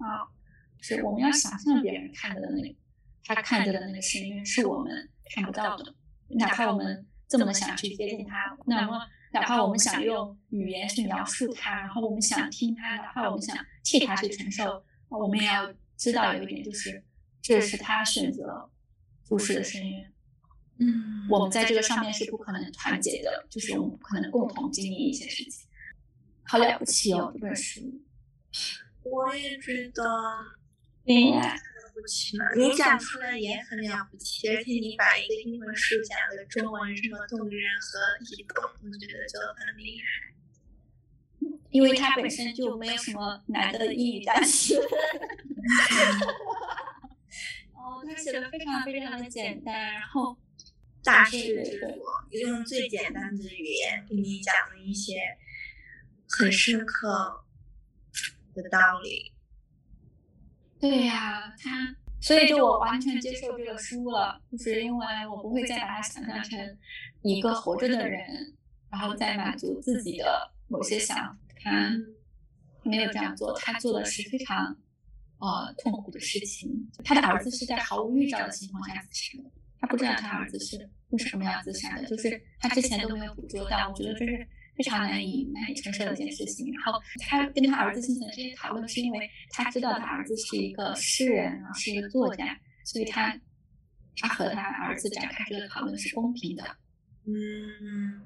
[0.03, 0.30] 啊。
[0.80, 2.76] 是我们要想象别人看着的那个，
[3.24, 5.95] 他看着的那个深渊是我们看不到的。
[6.38, 8.99] 哪怕我们这么想去接近他，那么
[9.32, 17.03] 哪怕我们想用语言去描述他，然后我们想听他，哪怕我们想替他去承受，我们也要知道有一点，就是
[17.41, 18.69] 这是他选择
[19.23, 20.13] 注视的深渊。
[20.80, 25.67] 嗯，我们在这个上面是不可能团结的，就是我们不可能共同经历一些事情。
[26.43, 27.82] 好了不起哦，这本书。
[29.03, 30.03] 我也觉得，
[31.05, 31.59] 对呀，了
[32.02, 32.45] 不起嘛！
[32.56, 40.06] 你讲出来也很了不起，而且你把一个英文书讲的中文这么动人和易懂，我觉得就很厉害。
[41.70, 44.76] 因为它本身就没有什么难的英语单词。
[47.74, 50.38] 哦，他写的非常非常的简单，然后。
[51.02, 51.64] 大师
[52.32, 55.16] 用最简单的语言给你讲了一些
[56.28, 57.45] 很深刻
[58.54, 59.32] 的道理。
[60.80, 66.77] 对呀，他，所以就我完全接受这个书了，就是因为我不会再把它想象成
[67.21, 68.25] 一个活着的人，
[68.89, 71.38] 然后再满足自己的某些想法。
[71.61, 71.91] 他
[72.84, 74.73] 没有这样做，他做的是非常
[75.39, 76.71] 呃痛苦的事情。
[77.03, 79.51] 他的儿子是在毫无预兆的情况下自杀的。
[79.82, 83.89] 他不知道他儿子是为什么要自杀的，就是他之前都没有捕捉到。
[83.89, 84.47] 我觉得这是
[84.80, 86.71] 非常难以难以承受的一件事情。
[86.71, 93.38] 然后他跟他儿子进行的这些讨论，是因为他知道他儿子是一个诗人，是一个作家，所以他
[94.15, 96.63] 他和他儿子展开这个讨论是公平的。
[97.25, 98.21] 嗯，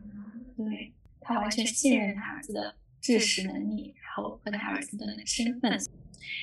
[0.55, 5.71] 对他完全信任他儿子的知识能力，然后和他儿子的身份。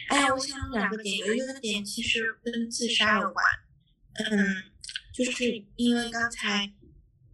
[0.09, 3.45] 哎呀，我想两个点，有一个点其实跟自杀有关。
[4.15, 4.65] 嗯。
[5.13, 5.45] 就是
[5.77, 6.73] 因为刚才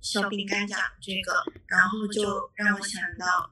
[0.07, 1.33] 小饼干讲这个，
[1.67, 3.51] 然后就让我想到，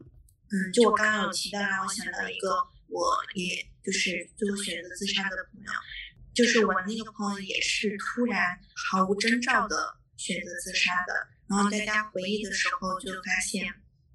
[0.53, 2.55] 嗯，就我刚刚有提到，让我想到一个，
[2.87, 5.73] 我也就是最后选择自杀的朋友，
[6.33, 13.67] 就是我那个朋友也是突然毫无征兆的选择自杀的，然后大家回忆的时候就发现，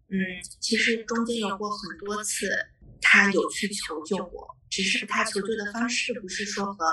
[0.07, 0.17] 嗯，
[0.61, 2.49] 其实中间有过很多次
[3.01, 6.85] 他有去求救过，只是他求救的方式不是说和，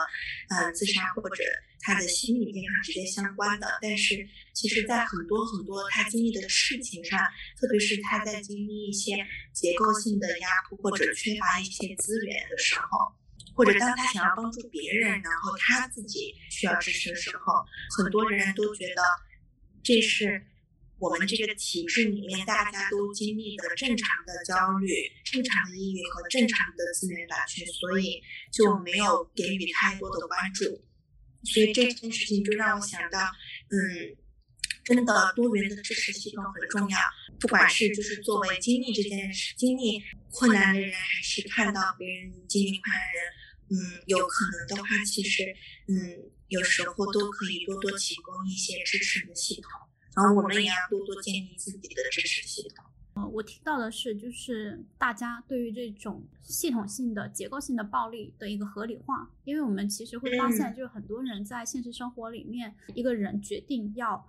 [0.49, 1.45] 嗯，自杀或者。
[1.81, 7.19] 他的心理健康直接相关的，但是其实，在很多很多他经历的事情上，
[7.61, 9.17] 特别是他在经历一些
[9.53, 13.15] 结构性的压迫或者缺乏一些资源的时候，
[13.55, 17.53] 或者当他想要帮助别人，然后他自己需要支持的时候，
[17.97, 19.03] 很多人都觉得
[19.83, 20.45] 这是
[20.99, 24.89] 我们这个体制里面大家都经历的正常的焦虑、
[25.25, 30.83] 正常的抑郁和正常的资源短缺，所以就没有给予太多的关注。
[31.45, 33.21] 所以这件事情就让我想到，
[33.71, 34.17] 嗯，
[34.85, 36.99] 真的多元的支持系统很重要。
[37.39, 45.45] 不管是就是作为经历这件事、经历困难的人，还是看到别人经历困难的人，嗯，有可能的话，其实，
[45.89, 49.71] 嗯，有时候都可以多多提供一些支持的系统。
[50.17, 52.85] 然后我们也要多多建立自己的支持系统。
[53.17, 64.29] 呃，我听到的是，就是大家对于这种系统性的、结构性的暴力的一个合理化，因为我们其实会发现，就是很多人在现实生活里面，一个人决定要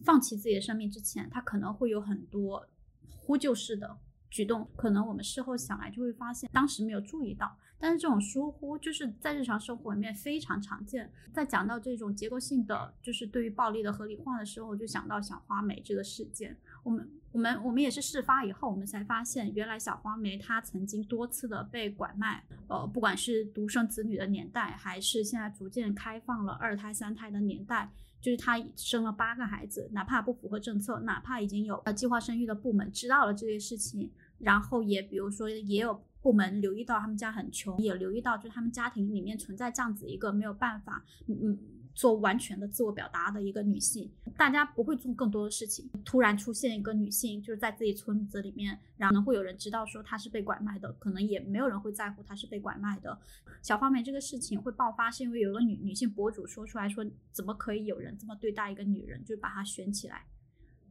[0.00, 2.66] 放弃自己的生命之前，他可能会有很多
[3.08, 3.96] 呼救式的
[4.28, 7.56] 举动，可能我们事后想来就会发现，当时没有注意到。
[7.76, 11.12] 但是这种疏忽，就是在日常生活里面非常常见。
[11.34, 16.56] 在讲到这种结构性的，就是对于暴力的合理化的时候，我就想到小花梅这个事件。
[16.84, 22.44] 我们、我们、我们也是事发以后，我们才发现，原来小花梅她曾经多次的被拐卖。
[22.68, 36.00] 呃，不管是独生子女的年代，还是现在逐渐开放了二胎、三胎的年代，就是她生了八个孩子，哪怕不符合政策，哪怕已经有呃计划生育的部门知道了这些事情，然后也比如说也有。
[36.24, 41.58] 部门留意到他们家很穷，也留意到就是他们家庭里面存在这样子一个没有办法，嗯，
[41.94, 45.88] 做完全的自我表达的一个女性，大家不会做更多的事情。
[46.04, 53.18] 突然出现一个女性，就是在自己村子里面，然后可能会有人知道说她是被拐卖的，可能也没有人会在乎她是被拐卖的。
[53.62, 60.26] 小花梅这个事情会爆发，是因为有个女女性博主说出来说，怎么可以有人这么对待一个女人，就把她选起来。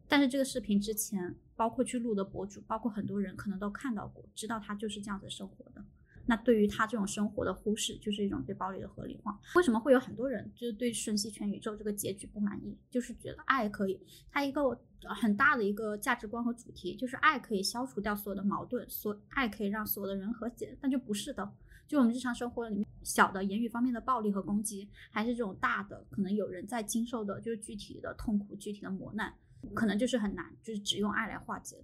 [0.08, 5.84] 但是这个视频之前，包括去录的博主，包括很多人可能都看到过，知道她就是这样子生活的。
[6.26, 9.40] 那对于他这种生活的忽视，就是一种对暴力的合理化。
[9.56, 12.78] 为什么会有很多人就是对瞬息全宇宙这个结局不满意？
[12.90, 14.00] 就是觉得爱可以，
[14.32, 21.54] 它一个很大的一个价值观和主题，就是爱可以消除掉所有的矛盾，所爱可以让所有的人和解，但就不是的。
[21.86, 29.34] 就我们日常生活里面小的言语方面的暴力和攻击，还是这种大的，可能有人在经受的，就是具体的痛苦、具体的磨难，
[29.74, 31.84] 可能就是很难，就是只用爱来化解的。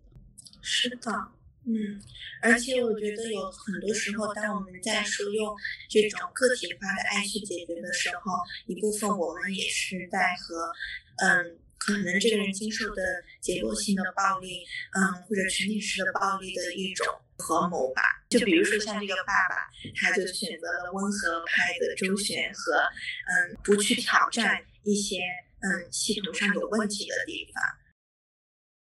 [0.61, 1.31] 是的。
[1.69, 2.01] 嗯，
[2.41, 5.55] 而且我觉得有很多时候，当我们在说用
[5.87, 8.33] 这种个体化的爱去解决的时候，
[8.65, 10.73] 一部分我们也是在和，
[11.21, 14.65] 嗯，可能这个人经受的结构性的暴力，
[14.97, 17.05] 嗯，或者群体式的暴力的一种
[17.37, 18.01] 合谋吧。
[18.29, 22.81] 就比如说像这个爸爸，他就选择了温和派的周旋和，
[23.29, 25.19] 嗯，不去挑战一些
[25.61, 27.61] 嗯系统上有问题的地方。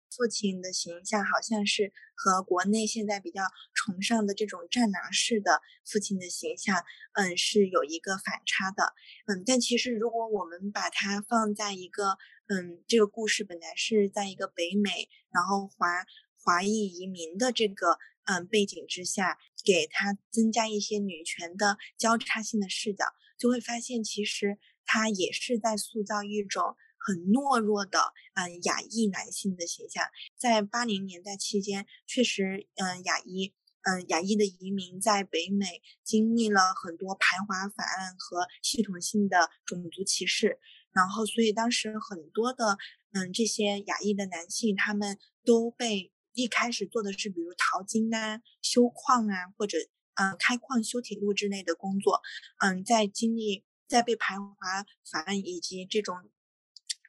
[0.09, 3.43] 父亲的形象好像是和国内现在比较
[3.73, 6.83] 崇尚的这种战狼式的父亲的形象，
[7.13, 8.93] 嗯，是有一个反差的，
[9.27, 16.05] 嗯，但其实如果我们把它放在一个，嗯，这个故事本来是在一个北美，然后华
[16.43, 23.05] 华裔移民的这个，嗯，背景之下，给他增加一些女权的交叉性的视角，
[23.37, 26.75] 就会发现其实他也是在塑造一种。
[27.09, 30.05] 很懦弱的，嗯，亚裔男性的形象，
[30.37, 33.51] 在八零年代期间，确实，嗯，亚裔，
[33.81, 40.59] 嗯，亚裔的移民在北美经历了很多排华法案和系统性的种族歧视，
[40.91, 42.77] 然后，所以当时很多的，
[43.13, 49.79] 嗯，这些亚裔的男性，他们都被一开始做的是，比如淘金啊、修矿啊，或者，
[50.13, 52.21] 嗯，开矿、修铁路之类的工作，
[52.59, 56.29] 嗯，在经历在被排华法案以及这种。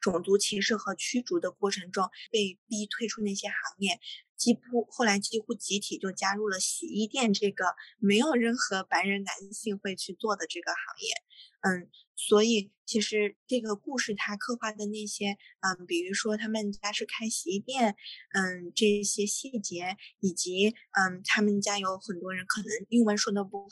[0.00, 4.00] 种族歧视和驱逐的过程中，被逼退出那些行业，
[4.36, 7.64] 几乎后来几乎集体就加入了洗衣店这个
[7.98, 11.14] 没有任何白人男性会去做的这个行业。
[11.62, 17.96] 嗯，所以其实这个故事它刻画的那些，嗯，比如说他们家是开洗衣店，
[18.32, 23.68] 嗯，这些细节，以及嗯，他们家有很多人可能英文说的不好，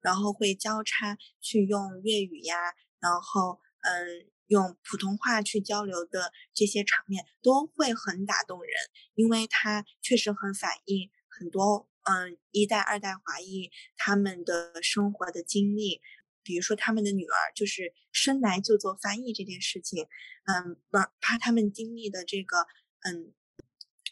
[0.00, 2.56] 然后会交叉去用粤语呀，
[2.98, 4.30] 然后嗯。
[4.50, 8.72] 用普通话去交流的这些场面都会很打动人，
[9.14, 16.00] 因为它确实很反映很多嗯一代二代华裔他们的生活的经历，
[16.42, 20.08] 比如说他们的女儿就是生来就做翻译这件事情，
[20.46, 22.66] 嗯，不怕他们经历的这个
[23.04, 23.32] 嗯，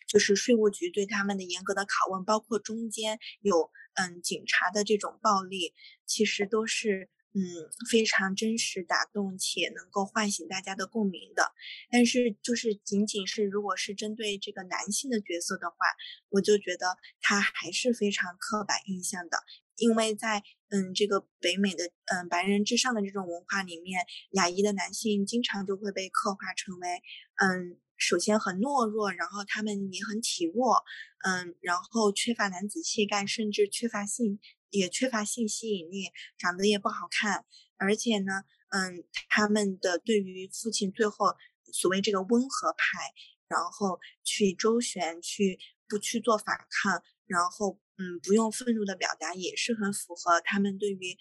[0.06, 5.74] 就是税务局对他们的严格的拷问，包括中间有嗯警察的这种暴力，
[6.06, 7.10] 其实都是。
[7.34, 7.40] 嗯，
[7.90, 11.52] 非常真实、打动且能够唤醒大家的共鸣的。
[11.90, 15.76] 但是，就是仅仅是如果是针对这个男性的角色的话，
[16.30, 19.38] 我就觉得他还是非常刻板印象的。
[19.76, 26.88] 因为在嗯这个北美的嗯白人至上的这种文化里面，亚裔的男性经常就会被刻画成为
[27.36, 30.82] 嗯首先很懦弱，然后他们也很体弱，
[31.24, 34.40] 嗯，然后缺乏男子气概，甚至缺乏性。
[34.70, 37.44] 也缺乏性吸引力，长得也不好看，
[37.76, 41.36] 而且呢，嗯，他们的对于父亲最后
[41.72, 43.12] 所谓这个温和派，
[43.48, 45.58] 然后去周旋，去
[45.88, 51.16] 不去做反抗，然后嗯，不用愤怒的表达，也是很符合他们对于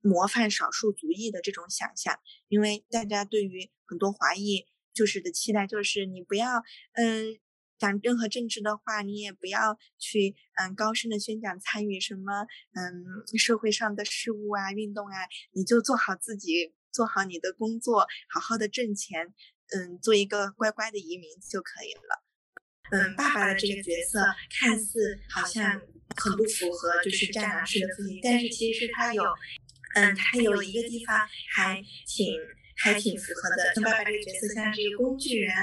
[0.00, 2.18] 模范少数族裔的这种想象，
[2.48, 6.62] 因为大家对于很多华裔就是的期待就是你不要
[6.94, 7.38] 嗯。
[7.80, 15.16] 讲任何政治的话，你也不要去嗯高声的宣讲参与什么嗯社会上的事务啊运动啊，
[15.52, 19.32] 你就做好自己，做好你的工作，好好的挣钱，
[19.74, 22.22] 嗯，做一个乖乖的移民就可以了。
[22.92, 24.20] 嗯，爸爸的这个角色
[24.50, 25.80] 看似好像
[26.16, 29.24] 很不符合就是战狼式的父亲，但是其实他有
[29.94, 31.18] 嗯他有一个地方
[31.54, 32.36] 还挺。
[32.82, 35.54] 还挺符合的，像爸爸这个角色像是一个工具人，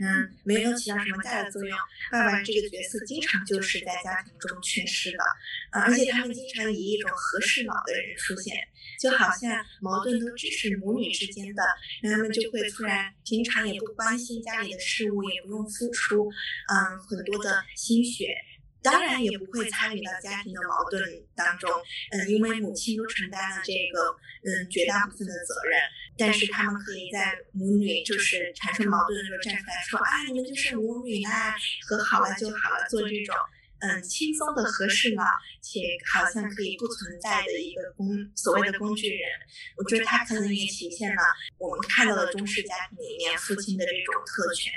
[0.00, 1.78] 嗯，没有起到什么大的作用。
[2.12, 5.24] 爸爸这个角色经常就是在家庭中缺失的，
[5.70, 8.54] 啊，而且他们经常以一种和事佬的人出现，
[9.00, 11.62] 就好像矛盾都只是母女之间的，
[12.02, 16.30] 他们就会突然平常也不关心家里的事物，也不用付出，
[16.68, 18.36] 嗯，很多的心血，
[18.82, 21.02] 当然也不会参与到家庭的矛盾
[21.34, 21.70] 当中，
[22.12, 25.80] 嗯，因为母亲都承担了这个嗯绝大部分的责任，
[26.16, 31.56] 但是他们可以在母女就是产生矛盾的时候站出来说啊，你们就是母女啦，
[31.86, 33.34] 和好了就好了，做这种
[33.80, 35.24] 嗯轻松的和事佬，
[35.60, 35.80] 且
[36.12, 39.28] 好像可以不存在的一个工所谓的工具人，
[39.76, 41.22] 我觉得他可能也体现了
[41.58, 44.72] 我们看到的中式家庭里面父亲的这种特权。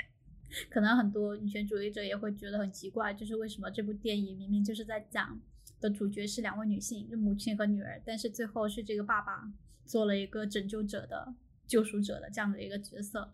[0.70, 5.40] 可能很多女权主义者也会觉得很奇怪，就是为什么这部电影明明就是在讲
[5.80, 9.50] 的主角是两位女性，就母亲和女儿，但是最后是这个爸爸
[9.84, 11.34] 做了一个拯救者的
[11.66, 13.32] 救赎者的这样的一个角色，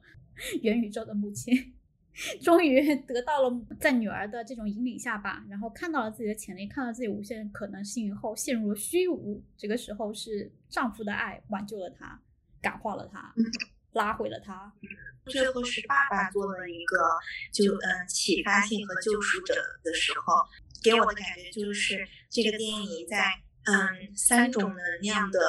[0.63, 1.75] 元宇宙的母亲
[2.43, 12.21] 终于得到了在女儿的这种引领下吧，然后看到了自己的潜力，看到自己无限可能性以后陷入了虚无，这个时候是丈夫的爱挽救了她，
[12.61, 13.35] 感化了她，
[13.93, 14.73] 拉回了她。
[15.29, 16.97] 最后是爸爸做了一个
[17.53, 19.55] 就嗯启发性和救赎者
[19.85, 20.35] 的时候，
[20.83, 23.33] 给我的感觉就是这个电影在
[23.65, 25.41] 嗯三种能量的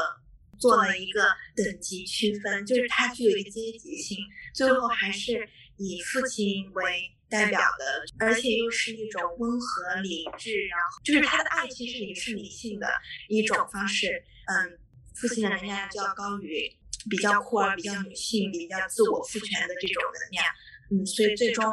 [0.59, 4.17] 做了一个等级区分，就是它具有一个阶级性，
[4.53, 12.87] 最后还是以父亲为代表的，而且又是一种温和理智，然后就是他的爱其实也是理性的
[13.27, 14.79] 一种方式，嗯，
[15.15, 16.78] 父亲的能量就要高于。
[17.07, 20.45] 比较酷儿、比较女性、比较自我赋权的这种能量，
[20.91, 21.63] 嗯，所以最终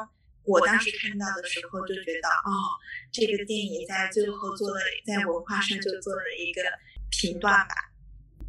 [0.44, 2.78] 我当时看到的时候就觉得，哦，
[3.10, 6.62] 这个电影在最后做了在文化上就做了一个
[7.10, 7.74] 评断吧。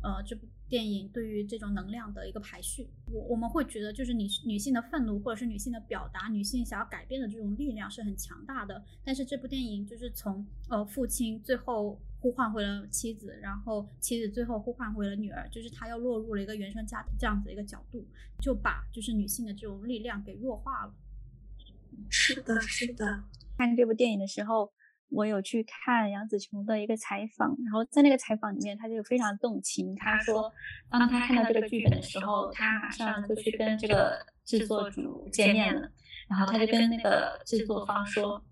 [0.04, 8.84] 呃，这部电影对于这种能量的一个排序，我我们会觉得就是女女性的愤怒或者是女性的表达，女性想要改变的这种力量是很强大的。
[9.04, 12.00] 但是这部电影就是从呃父亲最后。
[12.20, 18.06] 呼唤回了妻子，然后妻子最后呼唤回了女儿，就是他又落入了一个原生家庭这样子的一个角度，
[18.42, 20.94] 就把就是女性的这种力量给弱化了。
[22.10, 23.24] 是的，是的。
[23.56, 24.72] 看这部电影的时候，
[25.10, 29.96] 我有去看杨紫琼的一个采访，然后在那个采访里面，她就非常动情。
[29.96, 30.52] 她说，
[30.90, 35.92] 当她看到这个剧本的时候，她马上就去跟这个制作组见面了，
[36.28, 38.44] 然后她就跟那个制作方说。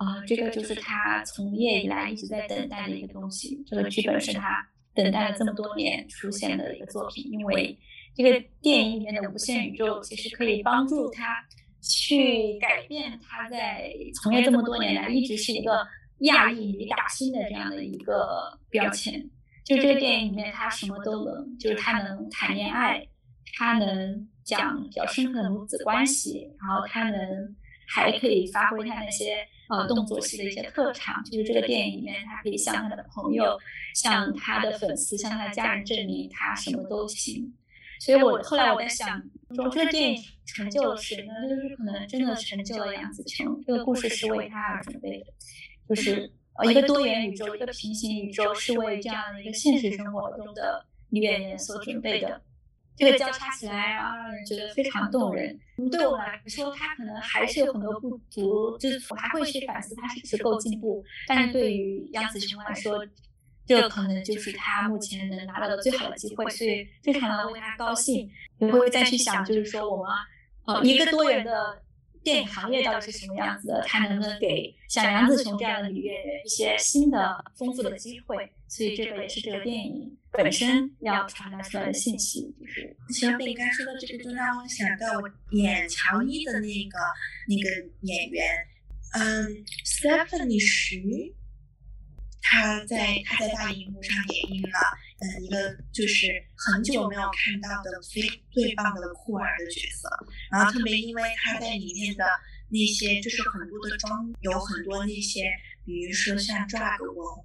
[0.00, 3.62] 啊，这个就是他从业以来一直在等待的一个东西。
[3.66, 7.78] 这个剧本是他等待了这么多年出现的一个作品，因为
[8.14, 11.36] 这个电影里面的无限宇宙其实可以帮助他
[11.82, 13.92] 去改变他在
[14.22, 15.86] 从业这么多年来一直是一个
[16.20, 19.22] 亚裔女打星的这样的一个标签。
[19.66, 23.06] 就这个电影里面，他什么都能，就是他能谈恋爱，
[23.58, 27.54] 他能讲比较深刻的母子关系，然后他能
[27.86, 29.46] 还可以发挥他那些。
[29.70, 33.56] 呃，动作戏的一些特长，就是这个电影里面，他可以向他的朋友、
[33.94, 37.54] 向他的粉丝、向他的家人证明他什么都行。
[38.00, 39.22] 所以我后来我在想，
[39.54, 41.32] 说这个电影成就了谁呢？
[41.48, 43.62] 就是可能真的成就了杨紫琼。
[43.64, 45.26] 这个故事是为他而准备的，
[45.88, 52.42] 就是呃一个多元宇宙、一个平行宇宙，是为这样的一个现实生活中的女演员所准备的。
[52.96, 53.98] 这个交叉起来，
[54.46, 55.58] 觉得非常动人。
[55.90, 61.02] 对我来说，他可能还是有很多不足，就是我还会去反思他是不是够进步。
[61.26, 63.06] 但是对于杨紫琼来说，
[63.66, 68.30] 这可能就是他目前能拿到的最好的机会，所以非常的为他高兴。
[68.58, 70.06] 也会再去想，就是说我们
[70.66, 71.82] 呃一个多元的。
[72.22, 73.84] 电影行业到底是什么样子的？
[73.86, 78.50] 它能不能给像杨紫琼这样的女演员一些新的、丰富的机会？
[78.68, 82.54] 所以这个也是这个电影本身要传达出来的信息。
[82.60, 86.98] 就是小饼干说的这个，就让我想到我演乔伊的那个
[87.48, 87.68] 那个
[88.02, 88.46] 演员，
[89.14, 91.34] 嗯，Stephanie 徐。
[92.42, 100.08] 他在他在大荧幕上演绎了，嗯，一个就是很久没有看到的非最棒的酷儿的角色，
[100.50, 102.24] 然后特别因为他在里面的
[102.68, 105.52] 那些就是很多的妆，有很多那些，
[105.84, 107.36] 比如说像 drag 文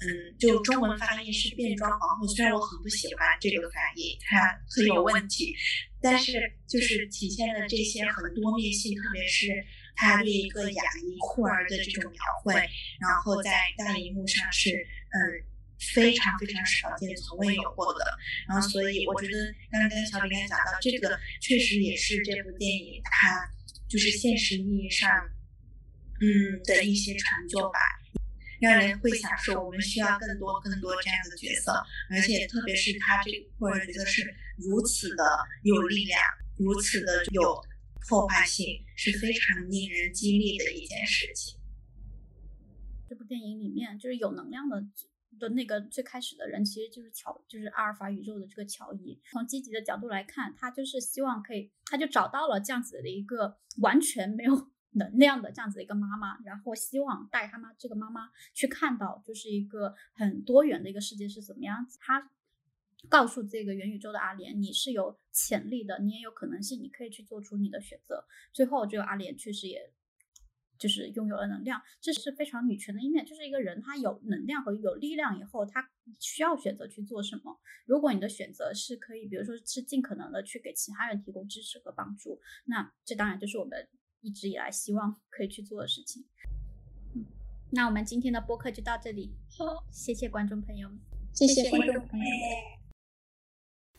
[0.00, 5.54] 嗯，就中文翻译是变装皇后，虽然我很不喜欢这个翻译，它很有问题，
[6.00, 9.64] 但是就是体现了这些很多面性，特别是。
[9.98, 12.52] 他对一个亚裔酷儿的这种描绘，
[13.00, 15.18] 然后在大荧幕上是嗯
[15.78, 18.04] 非常非常少见、从未有过的。
[18.48, 23.48] 然后，所以我觉得刚刚小李刚讲到这个，确实也是这部电影它
[23.88, 25.10] 就是现实意义上
[26.20, 27.78] 嗯的一些成就吧，
[28.60, 31.72] 让人会想说我们需要更多更多这样的角色，
[32.10, 35.24] 而且特别是他这个酷儿角色是如此的
[35.62, 36.20] 有力量，
[36.58, 37.62] 如此的有。
[38.08, 38.64] 破坏性
[38.94, 41.58] 是非常令人激励的一件事情。
[43.08, 44.80] 这部电影里面就是有能量的
[45.38, 49.20] 的那个最开始的人，其实就是乔，就是阿尔法宇宙的这个乔伊。
[49.30, 61.98] 从积极的角度来看，他就是希望可以，他就找到了这样子的一个完全没有能量的这样子的一个妈妈，然后希望带他妈这个妈妈去看到，就是一个很多元的一个世界是怎么样子。
[62.00, 62.30] 他
[63.08, 68.24] 告诉这个元宇宙的阿莲，你是有潜力的，你也有可能性，你可以去做出你的选择。
[68.52, 69.92] 最后，这个阿莲确实也。
[70.78, 73.24] 就是拥有了能量，这是非常女权的一面。
[73.24, 77.58] 就是一个人他有能量和有力量以后，他需要选择去做什么。
[77.84, 83.88] 如果你的选择是可以，比如说是尽可能的去给其他人提供支持和帮助，那这当然就是我们
[84.20, 86.24] 一直以来希望 可以去做的事情。
[87.14, 87.24] 嗯，
[87.70, 89.34] 那我们今天的播客就到这里，
[89.90, 90.98] 谢谢观众朋友们，
[91.32, 92.76] 谢谢观众朋友们。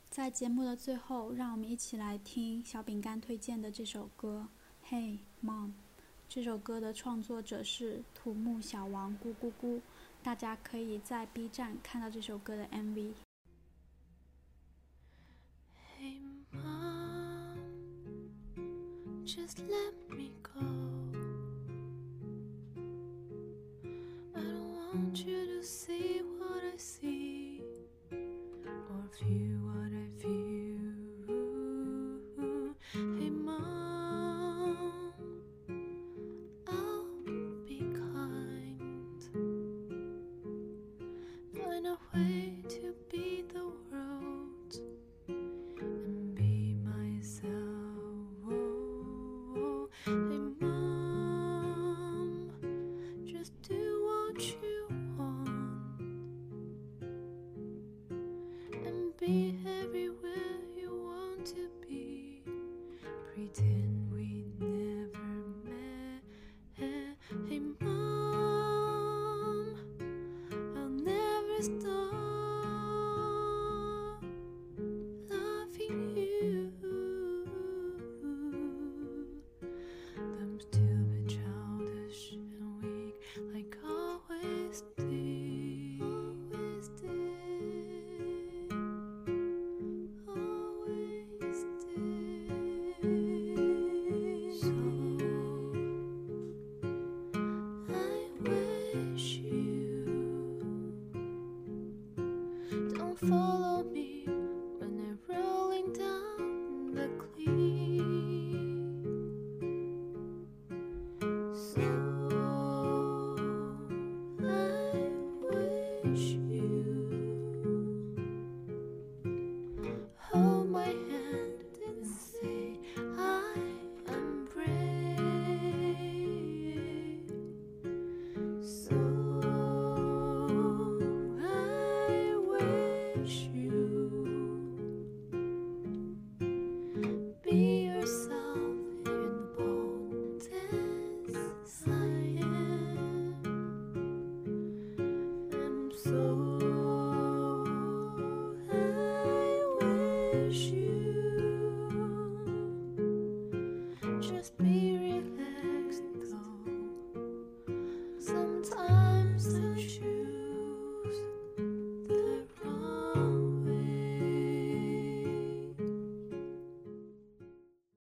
[0.10, 4.50] 在节目的最后，让我们一起来听小饼干推荐的这首歌
[4.90, 5.68] 《Hey Mom》。
[6.30, 9.80] 这首歌的创作者是土木小王咕咕咕，
[10.22, 13.14] 大家可以在 B 站看到这首歌的 MV。